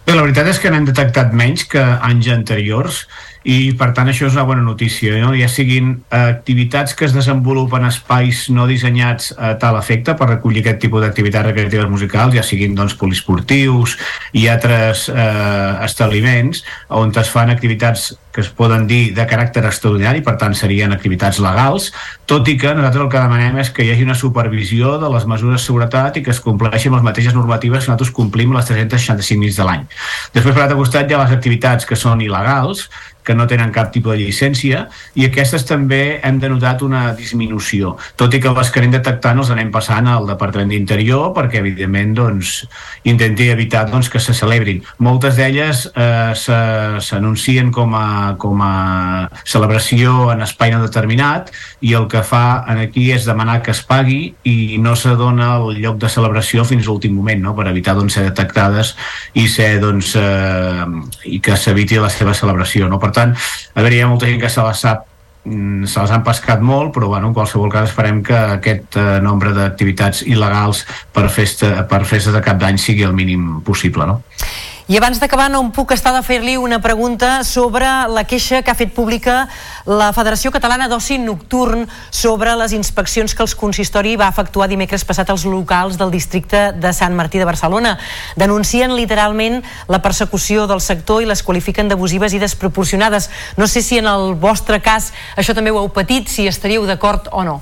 [0.07, 3.05] Bé, la veritat és que n'hem detectat menys que anys anteriors
[3.49, 5.33] i per tant això és una bona notícia no?
[5.33, 10.83] ja siguin activitats que es desenvolupen espais no dissenyats a tal efecte per recollir aquest
[10.85, 13.97] tipus d'activitats recreatives musicals ja siguin doncs, poliesportius
[14.37, 16.65] i altres eh, establiments
[17.01, 21.41] on es fan activitats que es poden dir de caràcter extraordinari, per tant serien activitats
[21.43, 21.91] legals,
[22.31, 25.27] tot i que nosaltres el que demanem és que hi hagi una supervisió de les
[25.27, 29.43] mesures de seguretat i que es compleixin les mateixes normatives que nosaltres complim les 365
[29.43, 29.87] nits de l'any.
[30.35, 32.87] Després, per l'altre costat, hi ha les activitats que són il·legals,
[33.31, 38.35] que no tenen cap tipus de llicència i aquestes també hem denotat una disminució, tot
[38.35, 42.55] i que les que anem detectant els anem passant al Departament d'Interior perquè evidentment doncs,
[43.07, 44.81] intenti evitar doncs, que se celebrin.
[44.99, 48.73] Moltes d'elles eh, s'anuncien com, a, com a
[49.45, 51.55] celebració en espai no determinat
[51.87, 55.79] i el que fa aquí és demanar que es pagui i no se dona el
[55.85, 57.55] lloc de celebració fins a l'últim moment no?
[57.55, 58.97] per evitar doncs, ser detectades
[59.39, 60.91] i ser doncs, eh,
[61.31, 62.91] i que s'eviti la seva celebració.
[62.91, 62.99] No?
[62.99, 65.07] Per per tant, a veure, hi ha molta gent que se la sap
[65.45, 69.21] mm, se les han pescat molt, però bueno, en qualsevol cas esperem que aquest eh,
[69.25, 70.85] nombre d'activitats il·legals
[71.15, 74.09] per, festa, per festes de cap d'any sigui el mínim possible.
[74.09, 74.21] No?
[74.91, 78.73] I abans d'acabar no em puc estar de fer-li una pregunta sobre la queixa que
[78.73, 79.45] ha fet pública
[79.87, 85.31] la Federació Catalana d'Oci Nocturn sobre les inspeccions que el consistori va efectuar dimecres passat
[85.31, 88.01] als locals del districte de Sant Martí de Barcelona.
[88.35, 93.31] Denuncien literalment la persecució del sector i les qualifiquen d'abusives i desproporcionades.
[93.63, 97.31] No sé si en el vostre cas això també ho heu patit, si estaríeu d'acord
[97.31, 97.61] o no.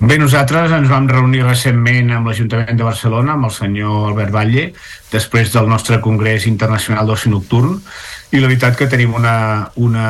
[0.00, 4.62] Bé, nosaltres ens vam reunir recentment amb l'Ajuntament de Barcelona, amb el senyor Albert Batlle,
[5.12, 7.74] després del nostre Congrés Internacional d'Oci Nocturn,
[8.30, 9.34] i la veritat que tenim una,
[9.76, 10.04] una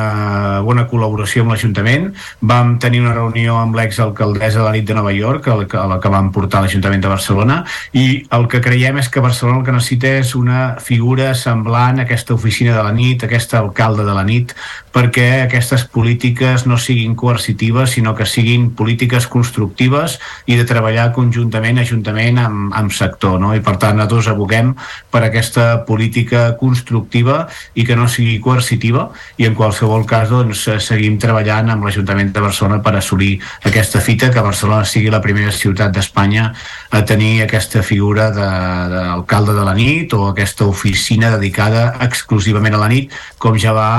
[0.63, 2.05] bona col·laboració amb l'Ajuntament.
[2.39, 5.79] Vam tenir una reunió amb l'exalcaldessa de la nit de Nova York, a la, que,
[5.81, 7.59] a la que vam portar a l'Ajuntament de Barcelona,
[7.91, 12.07] i el que creiem és que Barcelona el que necessita és una figura semblant a
[12.07, 14.55] aquesta oficina de la nit, aquest alcalde de la nit,
[14.91, 21.79] perquè aquestes polítiques no siguin coercitives, sinó que siguin polítiques constructives i de treballar conjuntament,
[21.79, 23.39] ajuntament amb, amb sector.
[23.39, 23.53] No?
[23.55, 24.73] I per tant, nosaltres aboguem
[25.11, 27.45] per aquesta política constructiva
[27.75, 29.09] i que no sigui coercitiva
[29.39, 33.37] i en qualsevol cas doncs, seguim treballant amb l'Ajuntament de Barcelona per assolir
[33.67, 36.51] aquesta fita, que Barcelona sigui la primera ciutat d'Espanya
[36.91, 42.83] a tenir aquesta figura d'alcalde de, de la nit o aquesta oficina dedicada exclusivament a
[42.83, 43.91] la nit, com ja va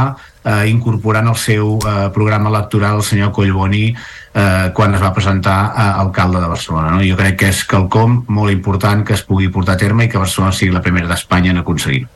[0.44, 5.73] eh, incorporant el seu eh, programa electoral el senyor Collboni eh, quan es va presentar
[5.74, 6.97] a alcalde de Barcelona.
[6.97, 7.05] No?
[7.06, 10.20] Jo crec que és quelcom molt important que es pugui portar a terme i que
[10.20, 12.10] Barcelona sigui la primera d'Espanya en aconseguir-ho.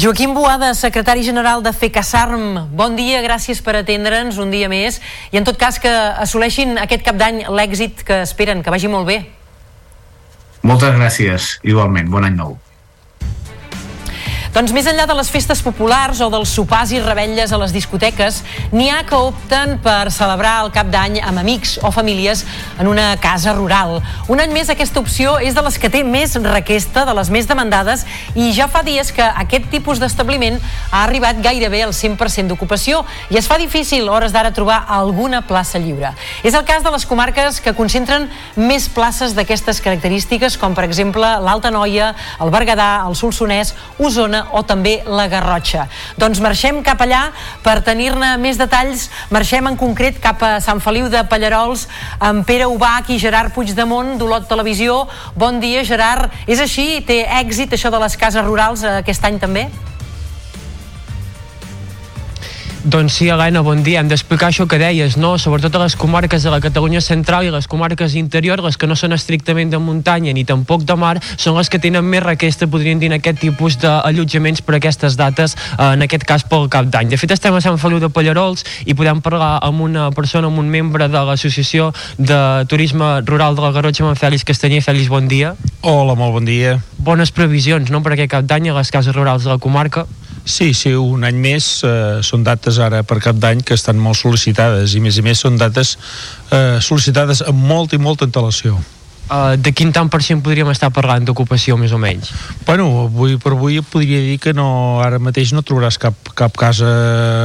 [0.00, 5.00] Joaquim Boada, secretari general de FECASARM, bon dia, gràcies per atendre'ns un dia més
[5.34, 9.10] i en tot cas que assoleixin aquest cap d'any l'èxit que esperen, que vagi molt
[9.10, 9.20] bé.
[10.62, 12.56] Moltes gràcies, igualment, bon any nou.
[14.50, 18.40] Doncs més enllà de les festes populars o dels sopars i rebelles a les discoteques,
[18.74, 22.42] n'hi ha que opten per celebrar el cap d'any amb amics o famílies
[22.82, 24.00] en una casa rural.
[24.26, 27.46] Un any més aquesta opció és de les que té més requesta, de les més
[27.46, 28.02] demandades,
[28.34, 30.58] i ja fa dies que aquest tipus d'establiment
[30.90, 35.78] ha arribat gairebé al 100% d'ocupació i es fa difícil hores d'ara trobar alguna plaça
[35.78, 36.10] lliure.
[36.42, 38.26] És el cas de les comarques que concentren
[38.58, 44.62] més places d'aquestes característiques, com per exemple l'Alta Noia, el Berguedà, el Solsonès, Osona o
[44.66, 45.86] també la Garrotxa.
[46.20, 47.26] Doncs marxem cap allà
[47.64, 49.08] per tenir-ne més detalls.
[49.34, 51.86] Marxem en concret cap a Sant Feliu de Pallarols
[52.18, 55.04] amb Pere Ubach i Gerard Puigdemont d'Olot Televisió.
[55.36, 56.32] Bon dia, Gerard.
[56.46, 57.04] És així?
[57.06, 59.68] Té èxit això de les cases rurals aquest any també?
[62.82, 64.00] Doncs sí, Helena, bon dia.
[64.00, 65.34] Hem d'explicar això que deies, no?
[65.36, 68.96] Sobretot a les comarques de la Catalunya central i les comarques interior, les que no
[68.96, 72.96] són estrictament de muntanya ni tampoc de mar, són les que tenen més requesta, podríem
[73.02, 77.10] dir, en aquest tipus d'allotjaments per aquestes dates, eh, en aquest cas pel cap d'any.
[77.12, 80.64] De fet, estem a Sant Feliu de Pallarols i podem parlar amb una persona, amb
[80.64, 84.80] un membre de l'Associació de Turisme Rural de la Garrotxa, amb Fèlix Castanyer.
[84.80, 85.52] Fèlix, bon dia.
[85.82, 86.78] Hola, molt bon dia.
[86.96, 90.08] Bones previsions, no?, per aquest cap d'any a les cases rurals de la comarca.
[90.44, 94.18] Sí, sí, un any més eh, són dates ara per cap d'any que estan molt
[94.20, 95.96] sol·licitades i més i més són dates
[96.50, 98.78] eh, sol·licitades amb molta i molta antelació.
[99.30, 102.32] Uh, de quin tant per cent podríem estar parlant d'ocupació, més o menys?
[102.66, 106.88] Bueno, avui per avui podria dir que no, ara mateix no trobaràs cap, cap casa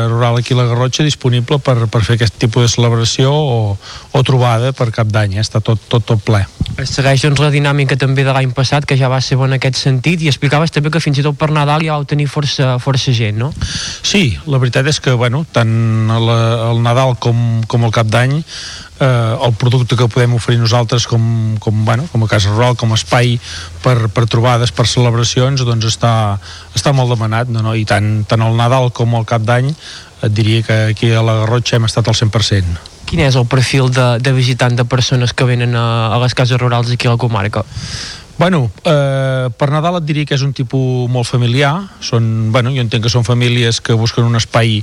[0.10, 4.24] rural aquí a la Garrotxa disponible per, per fer aquest tipus de celebració o, o
[4.26, 5.44] trobada per cap d'any, eh?
[5.46, 6.42] està tot, tot, tot ple.
[6.82, 9.78] Es segueix doncs, la dinàmica també de l'any passat, que ja va ser en aquest
[9.78, 13.14] sentit, i explicaves també que fins i tot per Nadal ja vau tenir força, força
[13.14, 13.52] gent, no?
[14.02, 15.70] Sí, la veritat és que, bueno, tant
[16.18, 16.34] el,
[16.72, 18.42] el Nadal com, com el Cap d'Any
[19.00, 22.94] eh, el producte que podem oferir nosaltres com, com, bueno, com a Casa Rural, com
[22.94, 23.38] a espai
[23.84, 26.16] per, per trobades, per celebracions, doncs està,
[26.76, 27.76] està molt demanat, no, no?
[27.76, 29.72] i tant, tant el Nadal com el Cap d'Any
[30.26, 32.84] et diria que aquí a la Garrotxa hem estat al 100%.
[33.06, 36.58] Quin és el perfil de, de visitant de persones que venen a, a les cases
[36.58, 37.62] rurals aquí a la comarca?
[38.38, 41.72] Bueno, eh, per Nadal et diria que és un tipus molt familiar.
[42.04, 44.82] Són, bueno, jo entenc que són famílies que busquen un espai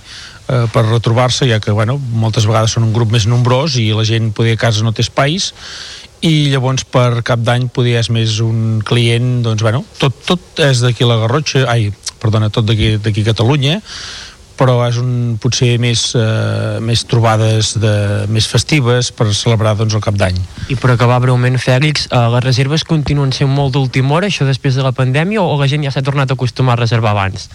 [0.48, 4.06] eh, per retrobar-se, ja que bueno, moltes vegades són un grup més nombrós i la
[4.08, 5.52] gent poder a casa no té espais
[6.22, 10.82] i llavors per cap d'any poder és més un client doncs bueno, tot, tot és
[10.84, 11.90] d'aquí la Garrotxa ai,
[12.22, 13.80] perdona, tot d'aquí Catalunya
[14.62, 17.94] però és un, potser més, eh, més trobades de,
[18.32, 20.38] més festives per celebrar doncs, el cap d'any.
[20.70, 24.78] I per acabar breument, Fèlix, eh, les reserves continuen sent molt d'última hora, això després
[24.78, 27.48] de la pandèmia, o la gent ja s'ha tornat a acostumar a reservar abans?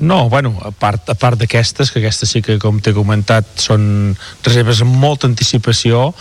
[0.00, 4.14] No, bueno, a part, a part d'aquestes, que aquestes sí que, com t'he comentat, són
[4.46, 6.12] reserves amb molta anticipació,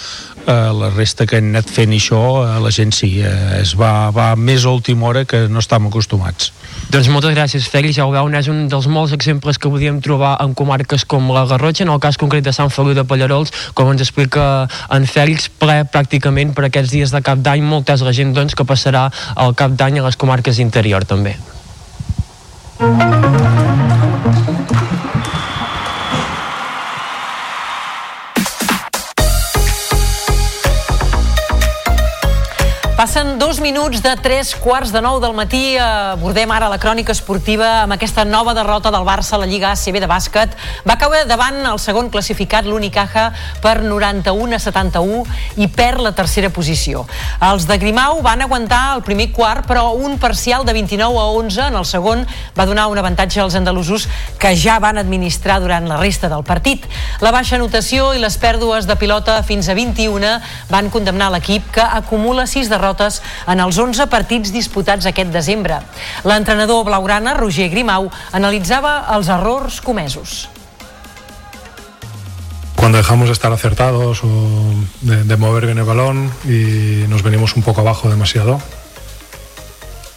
[0.47, 4.09] eh, la resta que han anat fent això, eh, la gent sí, eh, es va,
[4.09, 6.49] va més a última hora que no estàvem acostumats.
[6.89, 7.99] Doncs moltes gràcies, Fèlix.
[7.99, 11.45] Ja ho veuen, és un dels molts exemples que podíem trobar en comarques com la
[11.45, 15.51] Garrotxa, en el cas concret de Sant Feliu de Pallarols, com ens explica en Fèlix,
[15.59, 19.11] ple pràcticament per aquests dies de cap d'any, molta és la gent doncs, que passarà
[19.37, 21.35] el cap d'any a les comarques interior també.
[22.79, 23.07] うん。
[32.97, 35.75] Passen dos minuts de tres quarts de nou del matí.
[35.77, 39.99] Abordem ara la crònica esportiva amb aquesta nova derrota del Barça a la Lliga ACB
[40.01, 40.55] de bàsquet.
[40.81, 43.27] Va caure davant el segon classificat, l'Unicaja,
[43.61, 45.27] per 91 a 71
[45.61, 47.03] i perd la tercera posició.
[47.45, 51.67] Els de Grimau van aguantar el primer quart, però un parcial de 29 a 11
[51.67, 52.25] en el segon
[52.57, 54.09] va donar un avantatge als andalusos
[54.41, 56.89] que ja van administrar durant la resta del partit.
[57.21, 60.33] La baixa anotació i les pèrdues de pilota fins a 21
[60.73, 65.81] van condemnar l'equip que acumula 6 derrotes derrotes en els 11 partits disputats aquest desembre.
[66.23, 70.47] L'entrenador blaugrana, Roger Grimau, analitzava els errors comesos.
[72.77, 74.29] cuando dejamos de estar acertados o
[75.01, 78.61] de, de, mover bien el balón y nos venimos un poco abajo demasiado.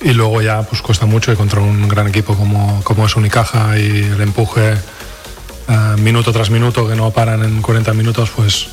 [0.00, 3.76] Y luego ya pues cuesta mucho y contra un gran equipo como, como es Unicaja
[3.76, 8.68] y el empuje uh, minuto tras minuto que no paran en 40 minutos pues,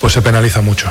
[0.00, 0.88] pues se penaliza mucho.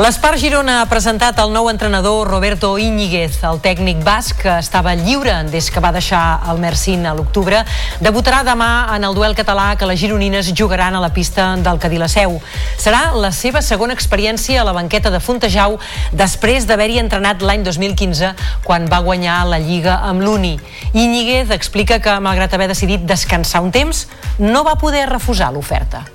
[0.00, 3.34] L'Espar Girona ha presentat el nou entrenador Roberto Íñiguez.
[3.44, 7.58] El tècnic basc, que estava lliure des que va deixar el Mercín a l'octubre,
[8.00, 12.38] debutarà demà en el duel català que les gironines jugaran a la pista del Cadillaceu.
[12.80, 15.76] Serà la seva segona experiència a la banqueta de Fontejau
[16.16, 18.32] després d'haver-hi entrenat l'any 2015
[18.64, 20.54] quan va guanyar la Lliga amb l'Uni.
[20.94, 24.06] Íñiguez explica que, malgrat haver decidit descansar un temps,
[24.38, 26.06] no va poder refusar l'oferta.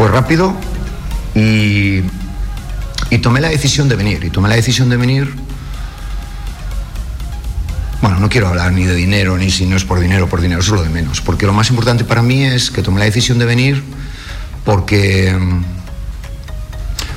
[0.00, 0.54] Fue rápido
[1.34, 2.00] y,
[3.20, 4.24] tomé la decisión de venir.
[4.24, 5.30] Y tomé la decisión de venir.
[8.00, 10.62] Bueno, no quiero hablar ni de dinero, ni si no es por dinero, por dinero,
[10.62, 11.20] eso es lo de menos.
[11.20, 13.84] Porque lo más importante para mí es que tomé la decisión de venir
[14.64, 15.38] porque,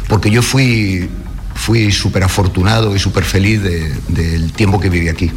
[0.09, 1.09] porque yo fui,
[1.55, 5.31] fui súper afortunado y súper feliz de, del tiempo que viví aquí.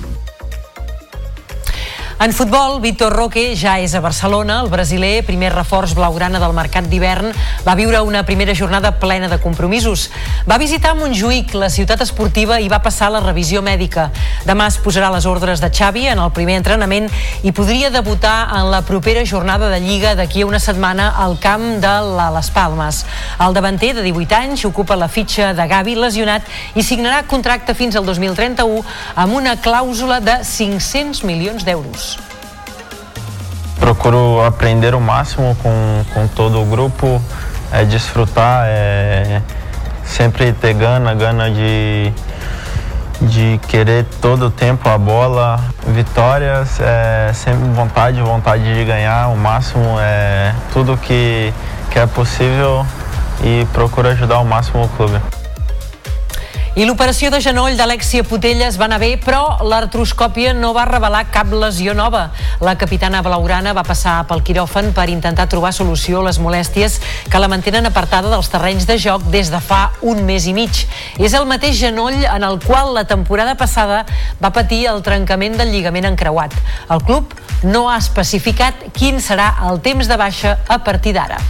[2.18, 4.62] En futbol, Vitor Roque ja és a Barcelona.
[4.64, 7.28] El brasiler, primer reforç blaugrana del mercat d'hivern,
[7.66, 10.06] va viure una primera jornada plena de compromisos.
[10.48, 14.06] Va visitar Montjuïc, la ciutat esportiva, i va passar la revisió mèdica.
[14.48, 17.10] Demà es posarà les ordres de Xavi en el primer entrenament
[17.44, 21.68] i podria debutar en la propera jornada de Lliga d'aquí a una setmana al camp
[21.84, 21.94] de
[22.32, 23.02] Les Palmes.
[23.44, 27.94] El davanter, de 18 anys, ocupa la fitxa de Gavi lesionat i signarà contracte fins
[27.94, 28.80] al 2031
[29.14, 32.05] amb una clàusula de 500 milions d'euros.
[33.86, 37.22] Procuro aprender o máximo com, com todo o grupo,
[37.70, 39.40] é desfrutar, é
[40.02, 42.12] sempre ter gana, gana de,
[43.20, 49.36] de querer todo o tempo a bola, vitórias, é sempre vontade, vontade de ganhar o
[49.36, 51.54] máximo, é tudo que,
[51.88, 52.84] que é possível
[53.40, 55.20] e procuro ajudar ao máximo o clube.
[56.76, 61.48] I l'operació de genoll d'Alexia Putelles va anar bé, però l'artroscòpia no va revelar cap
[61.48, 62.26] lesió nova.
[62.60, 66.98] La capitana blaugrana va passar pel quiròfan per intentar trobar solució a les molèsties
[67.32, 70.84] que la mantenen apartada dels terrenys de joc des de fa un mes i mig.
[71.16, 74.04] És el mateix genoll en el qual la temporada passada
[74.36, 76.52] va patir el trencament del lligament encreuat.
[76.92, 77.32] El club
[77.64, 81.40] no ha especificat quin serà el temps de baixa a partir d'ara.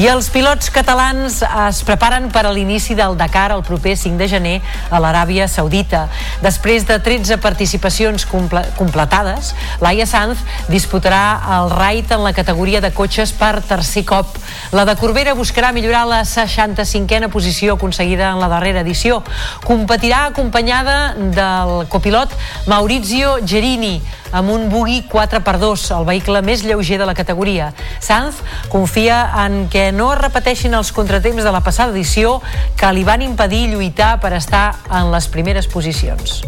[0.00, 4.28] I els pilots catalans es preparen per a l'inici del Dakar el proper 5 de
[4.30, 4.54] gener
[4.88, 6.06] a l'Aràbia Saudita.
[6.40, 9.50] Després de 13 participacions comple completades,
[9.84, 10.40] Laia Sanz
[10.72, 14.32] disputarà el raid en la categoria de cotxes per tercer cop.
[14.72, 19.20] La de Corbera buscarà millorar la 65a posició aconseguida en la darrera edició.
[19.68, 22.32] Competirà acompanyada del copilot
[22.64, 23.98] Maurizio Gerini,
[24.32, 27.70] amb un bugui 4x2, el vehicle més lleuger de la categoria.
[28.00, 28.40] Sanz
[28.72, 32.40] confia en que no es repeteixin els contratemps de la passada edició
[32.80, 36.40] que li van impedir lluitar per estar en les primeres posicions.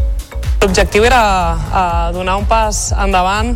[0.64, 1.22] L'objectiu era
[1.54, 3.52] uh, donar un pas endavant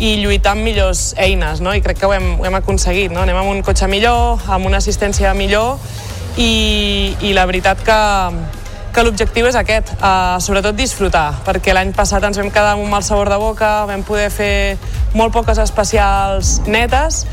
[0.00, 1.72] i lluitar amb millors eines, no?
[1.76, 3.12] i crec que ho hem, ho hem aconseguit.
[3.12, 3.22] No?
[3.24, 5.76] Anem amb un cotxe millor, amb una assistència millor,
[6.36, 7.98] i, i la veritat que,
[8.96, 12.88] que l'objectiu és aquest, uh, sobretot disfrutar, perquè l'any passat ens vam quedar amb un
[12.88, 14.78] mal sabor de boca, vam poder fer
[15.12, 17.26] molt poques especials netes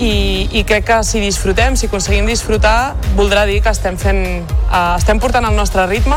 [0.00, 4.24] i, i crec que si disfrutem, si aconseguim disfrutar, voldrà dir que estem, fent,
[4.70, 6.16] uh, estem portant el nostre ritme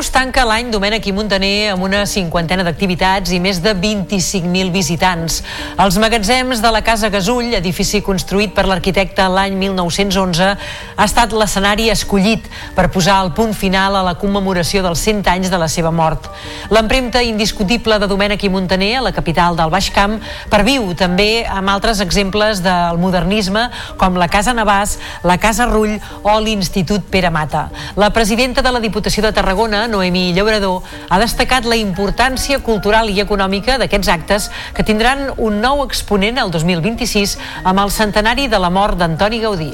[0.00, 5.42] Reus tanca l'any Domènec i Montaner amb una cinquantena d'activitats i més de 25.000 visitants.
[5.76, 10.46] Els magatzems de la Casa Gasull, edifici construït per l'arquitecte l'any 1911,
[10.96, 15.52] ha estat l'escenari escollit per posar el punt final a la commemoració dels 100 anys
[15.52, 16.30] de la seva mort.
[16.72, 20.16] L'empremta indiscutible de Domènec i Montaner, a la capital del Baix Camp,
[20.48, 23.66] perviu també amb altres exemples del modernisme
[24.00, 24.96] com la Casa Navàs,
[25.28, 27.68] la Casa Rull o l'Institut Pere Mata.
[28.00, 33.20] La presidenta de la Diputació de Tarragona, Noemí Llaurador, ha destacat la importància cultural i
[33.20, 38.70] econòmica d'aquests actes que tindran un nou exponent el 2026 amb el centenari de la
[38.70, 39.72] mort d'Antoni Gaudí.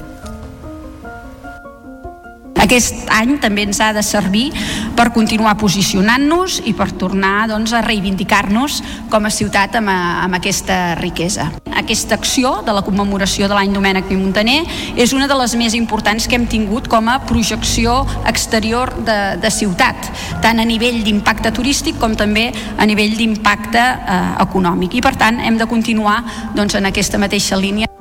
[2.62, 4.48] Aquest any també ens ha de servir
[4.96, 8.80] per continuar posicionant-nos i per tornar doncs, a reivindicar-nos
[9.12, 11.50] com a ciutat amb, a, amb aquesta riquesa.
[11.76, 14.62] Aquesta acció de la commemoració de l'any Domènec i Montaner
[14.96, 19.52] és una de les més importants que hem tingut com a projecció exterior de, de
[19.52, 20.10] ciutat,
[20.42, 24.96] tant a nivell d'impacte turístic com també a nivell d'impacte eh, econòmic.
[24.96, 26.22] I per tant hem de continuar
[26.56, 27.95] doncs, en aquesta mateixa línia.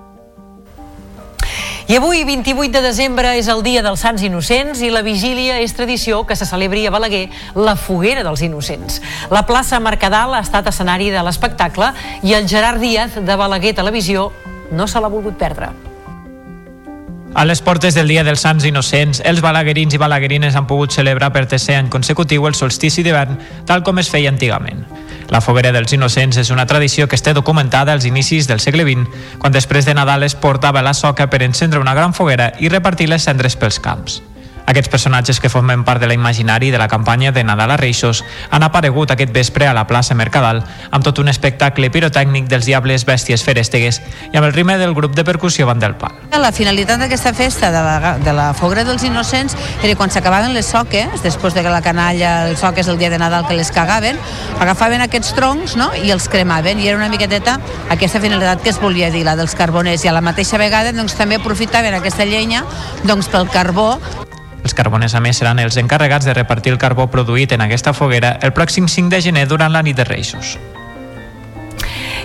[1.87, 5.75] I avui, 28 de desembre, és el dia dels Sants Innocents i la vigília és
[5.77, 9.03] tradició que se celebri a Balaguer la foguera dels Innocents.
[9.29, 11.91] La plaça Mercadal ha estat escenari de l'espectacle
[12.25, 14.31] i el Gerard Díaz de Balaguer Televisió
[14.73, 15.69] no se l'ha volgut perdre.
[17.35, 21.29] A les portes del Dia dels Sants Innocents, els balaguerins i balaguerines han pogut celebrar
[21.35, 23.37] per tercer any consecutiu el solstici d'hivern,
[23.69, 24.87] tal com es feia antigament.
[25.33, 29.09] La foguera dels innocents és una tradició que està documentada als inicis del segle XX,
[29.41, 33.09] quan després de Nadal es portava la soca per encendre una gran foguera i repartir
[33.09, 34.21] les cendres pels camps.
[34.65, 38.63] Aquests personatges que formen part de l'imaginari de la campanya de Nadal a Reixos han
[38.65, 43.45] aparegut aquest vespre a la plaça Mercadal amb tot un espectacle pirotècnic dels diables bèsties
[43.45, 44.01] ferèstegues
[44.31, 46.17] i amb el ritme del grup de percussió Van del Pal.
[46.33, 50.67] La finalitat d'aquesta festa de la, de la Foguera dels Innocents era quan s'acabaven les
[50.73, 54.17] soques, després de que la canalla, els soques el dia de Nadal que les cagaven,
[54.59, 55.91] agafaven aquests troncs no?
[56.03, 57.59] i els cremaven i era una miqueteta
[57.89, 61.17] aquesta finalitat que es volia dir, la dels carboners i a la mateixa vegada doncs,
[61.17, 62.65] també aprofitaven aquesta llenya
[63.05, 63.95] doncs, pel carbó
[64.65, 68.35] els carboners, a més, seran els encarregats de repartir el carbó produït en aquesta foguera
[68.41, 70.57] el pròxim 5 de gener durant la nit de Reixos.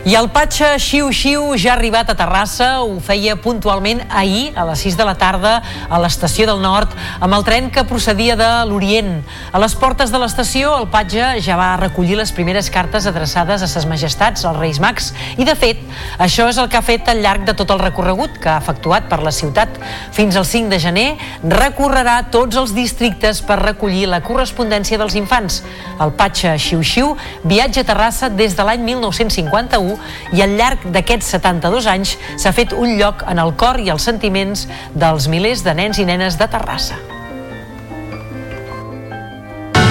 [0.00, 4.62] I el Patxa Xiu Xiu ja ha arribat a Terrassa, ho feia puntualment ahir a
[4.64, 5.58] les 6 de la tarda
[5.92, 9.18] a l'estació del Nord amb el tren que procedia de l'Orient.
[9.52, 13.68] A les portes de l'estació el Patja ja va recollir les primeres cartes adreçades a
[13.68, 15.84] ses majestats, als Reis Mags, i de fet
[16.16, 19.04] això és el que ha fet al llarg de tot el recorregut que ha efectuat
[19.12, 19.76] per la ciutat.
[20.16, 21.06] Fins al 5 de gener
[21.44, 25.60] recorrerà tots els districtes per recollir la correspondència dels infants.
[26.00, 27.14] El Patxa Xiu Xiu
[27.44, 29.89] viatja a Terrassa des de l'any 1951
[30.36, 34.04] i al llarg d'aquests 72 anys s'ha fet un lloc en el cor i els
[34.06, 36.98] sentiments dels milers de nens i nenes de Terrassa.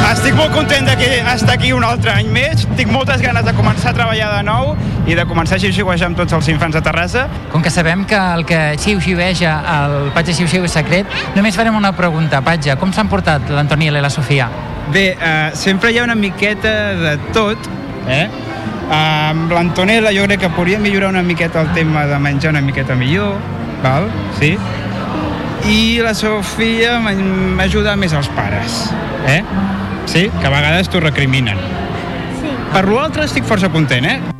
[0.10, 2.64] Estic molt content de que estar aquí un altre any més.
[2.76, 4.72] Tinc moltes ganes de començar a treballar de nou
[5.06, 7.28] i de començar a xiu-xiuejar amb tots els infants de Terrassa.
[7.54, 11.94] Com que sabem que el que xiu-xiueja el Patge xiu-xiu és secret, només farem una
[11.94, 12.42] pregunta.
[12.42, 14.50] Patge, com s'han portat l'Antoniel i la Sofia?
[14.90, 17.70] Bé, eh, sempre hi ha una miqueta de tot,
[18.08, 18.28] eh?
[18.94, 22.96] Amb l'Antonella jo crec que podria millorar una miqueta el tema de menjar una miqueta
[22.96, 23.36] millor,
[23.84, 24.10] val?
[24.40, 24.56] Sí?
[25.70, 28.82] I la Sofia m'ajuda més els pares,
[29.28, 29.44] eh?
[30.10, 30.30] Sí?
[30.40, 31.60] Que a vegades t'ho recriminen.
[32.40, 32.58] Sí.
[32.74, 34.39] Per l'altre estic força content, eh?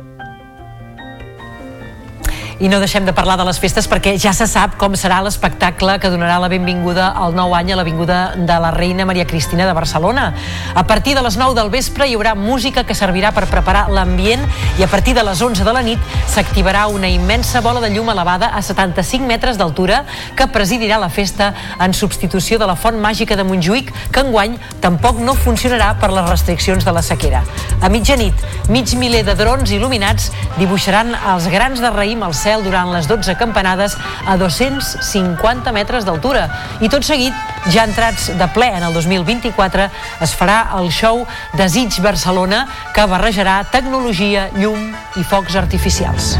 [2.60, 5.94] I no deixem de parlar de les festes perquè ja se sap com serà l'espectacle
[5.96, 9.72] que donarà la benvinguda al nou any a l'Avinguda de la Reina Maria Cristina de
[9.72, 10.26] Barcelona.
[10.74, 14.44] A partir de les 9 del vespre hi haurà música que servirà per preparar l'ambient
[14.76, 18.12] i a partir de les 11 de la nit s'activarà una immensa bola de llum
[18.12, 20.02] elevada a 75 metres d'altura
[20.36, 25.16] que presidirà la festa en substitució de la font màgica de Montjuïc que enguany tampoc
[25.16, 27.40] no funcionarà per les restriccions de la sequera.
[27.80, 28.36] A mitjanit,
[28.68, 30.28] mig miler de drons il·luminats
[30.60, 33.94] dibuixaran els grans de raïm al cel cel durant les 12 campanades
[34.26, 36.48] a 250 metres d'altura.
[36.82, 37.36] I tot seguit,
[37.70, 39.86] ja entrats de ple en el 2024,
[40.26, 41.22] es farà el show
[41.60, 42.64] Desig Barcelona
[42.96, 44.90] que barrejarà tecnologia, llum
[45.20, 46.34] i focs artificials.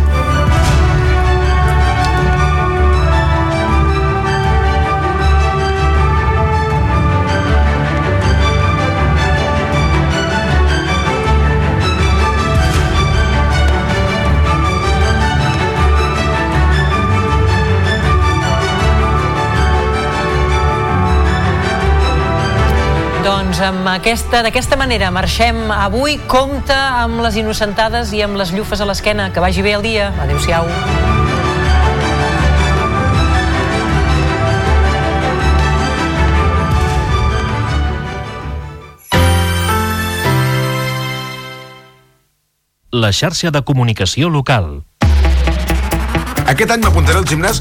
[23.60, 26.14] Doncs amb aquesta, d'aquesta manera marxem avui.
[26.32, 29.26] Compte amb les innocentades i amb les llufes a l'esquena.
[29.34, 30.06] Que vagi bé el dia.
[30.16, 30.64] Adéu-siau.
[42.96, 44.86] La xarxa de comunicació local.
[46.48, 47.60] Aquest any m'apuntaré al gimnàs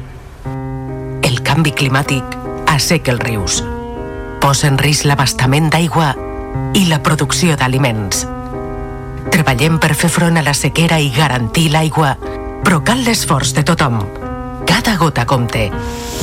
[1.51, 2.35] Canvi climàtic
[2.71, 3.57] asseca els rius,
[4.39, 6.13] posa en risc l'abastament d'aigua
[6.79, 8.21] i la producció d'aliments.
[9.33, 12.13] Treballem per fer front a la sequera i garantir l'aigua,
[12.63, 13.99] però cal l'esforç de tothom.
[14.69, 15.65] Cada gota compte.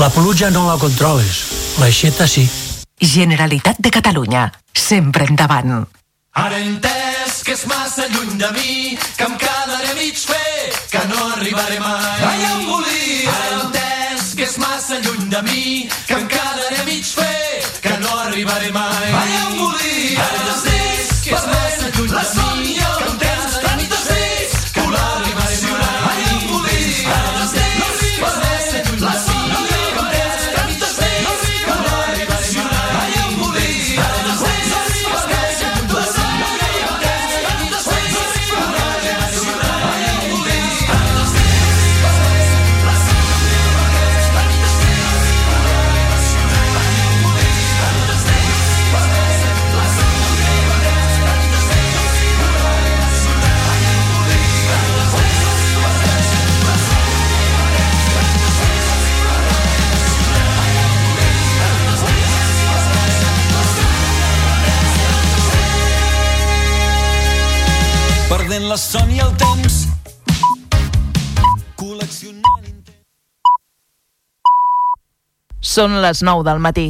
[0.00, 1.42] La pluja no la controles,
[1.76, 2.46] l'aixeta sí.
[2.96, 5.82] Generalitat de Catalunya, sempre endavant.
[6.40, 11.04] Ara he entès que és massa lluny de mi, que em quedaré mig fer, que
[11.12, 12.26] no arribaré mai.
[12.32, 13.36] Allà on volia.
[13.36, 13.97] Ara he entès
[14.38, 15.62] que és massa lluny de mi,
[16.06, 19.08] que em quedaré mig fer, que no arribaré mai.
[19.22, 20.26] Allà on volia.
[20.26, 22.22] Ara entès que és massa lluny de
[22.60, 22.77] mi,
[68.68, 69.76] la son i el temps.
[71.80, 72.92] Col·leccionant...
[75.74, 76.88] Són les 9 del matí.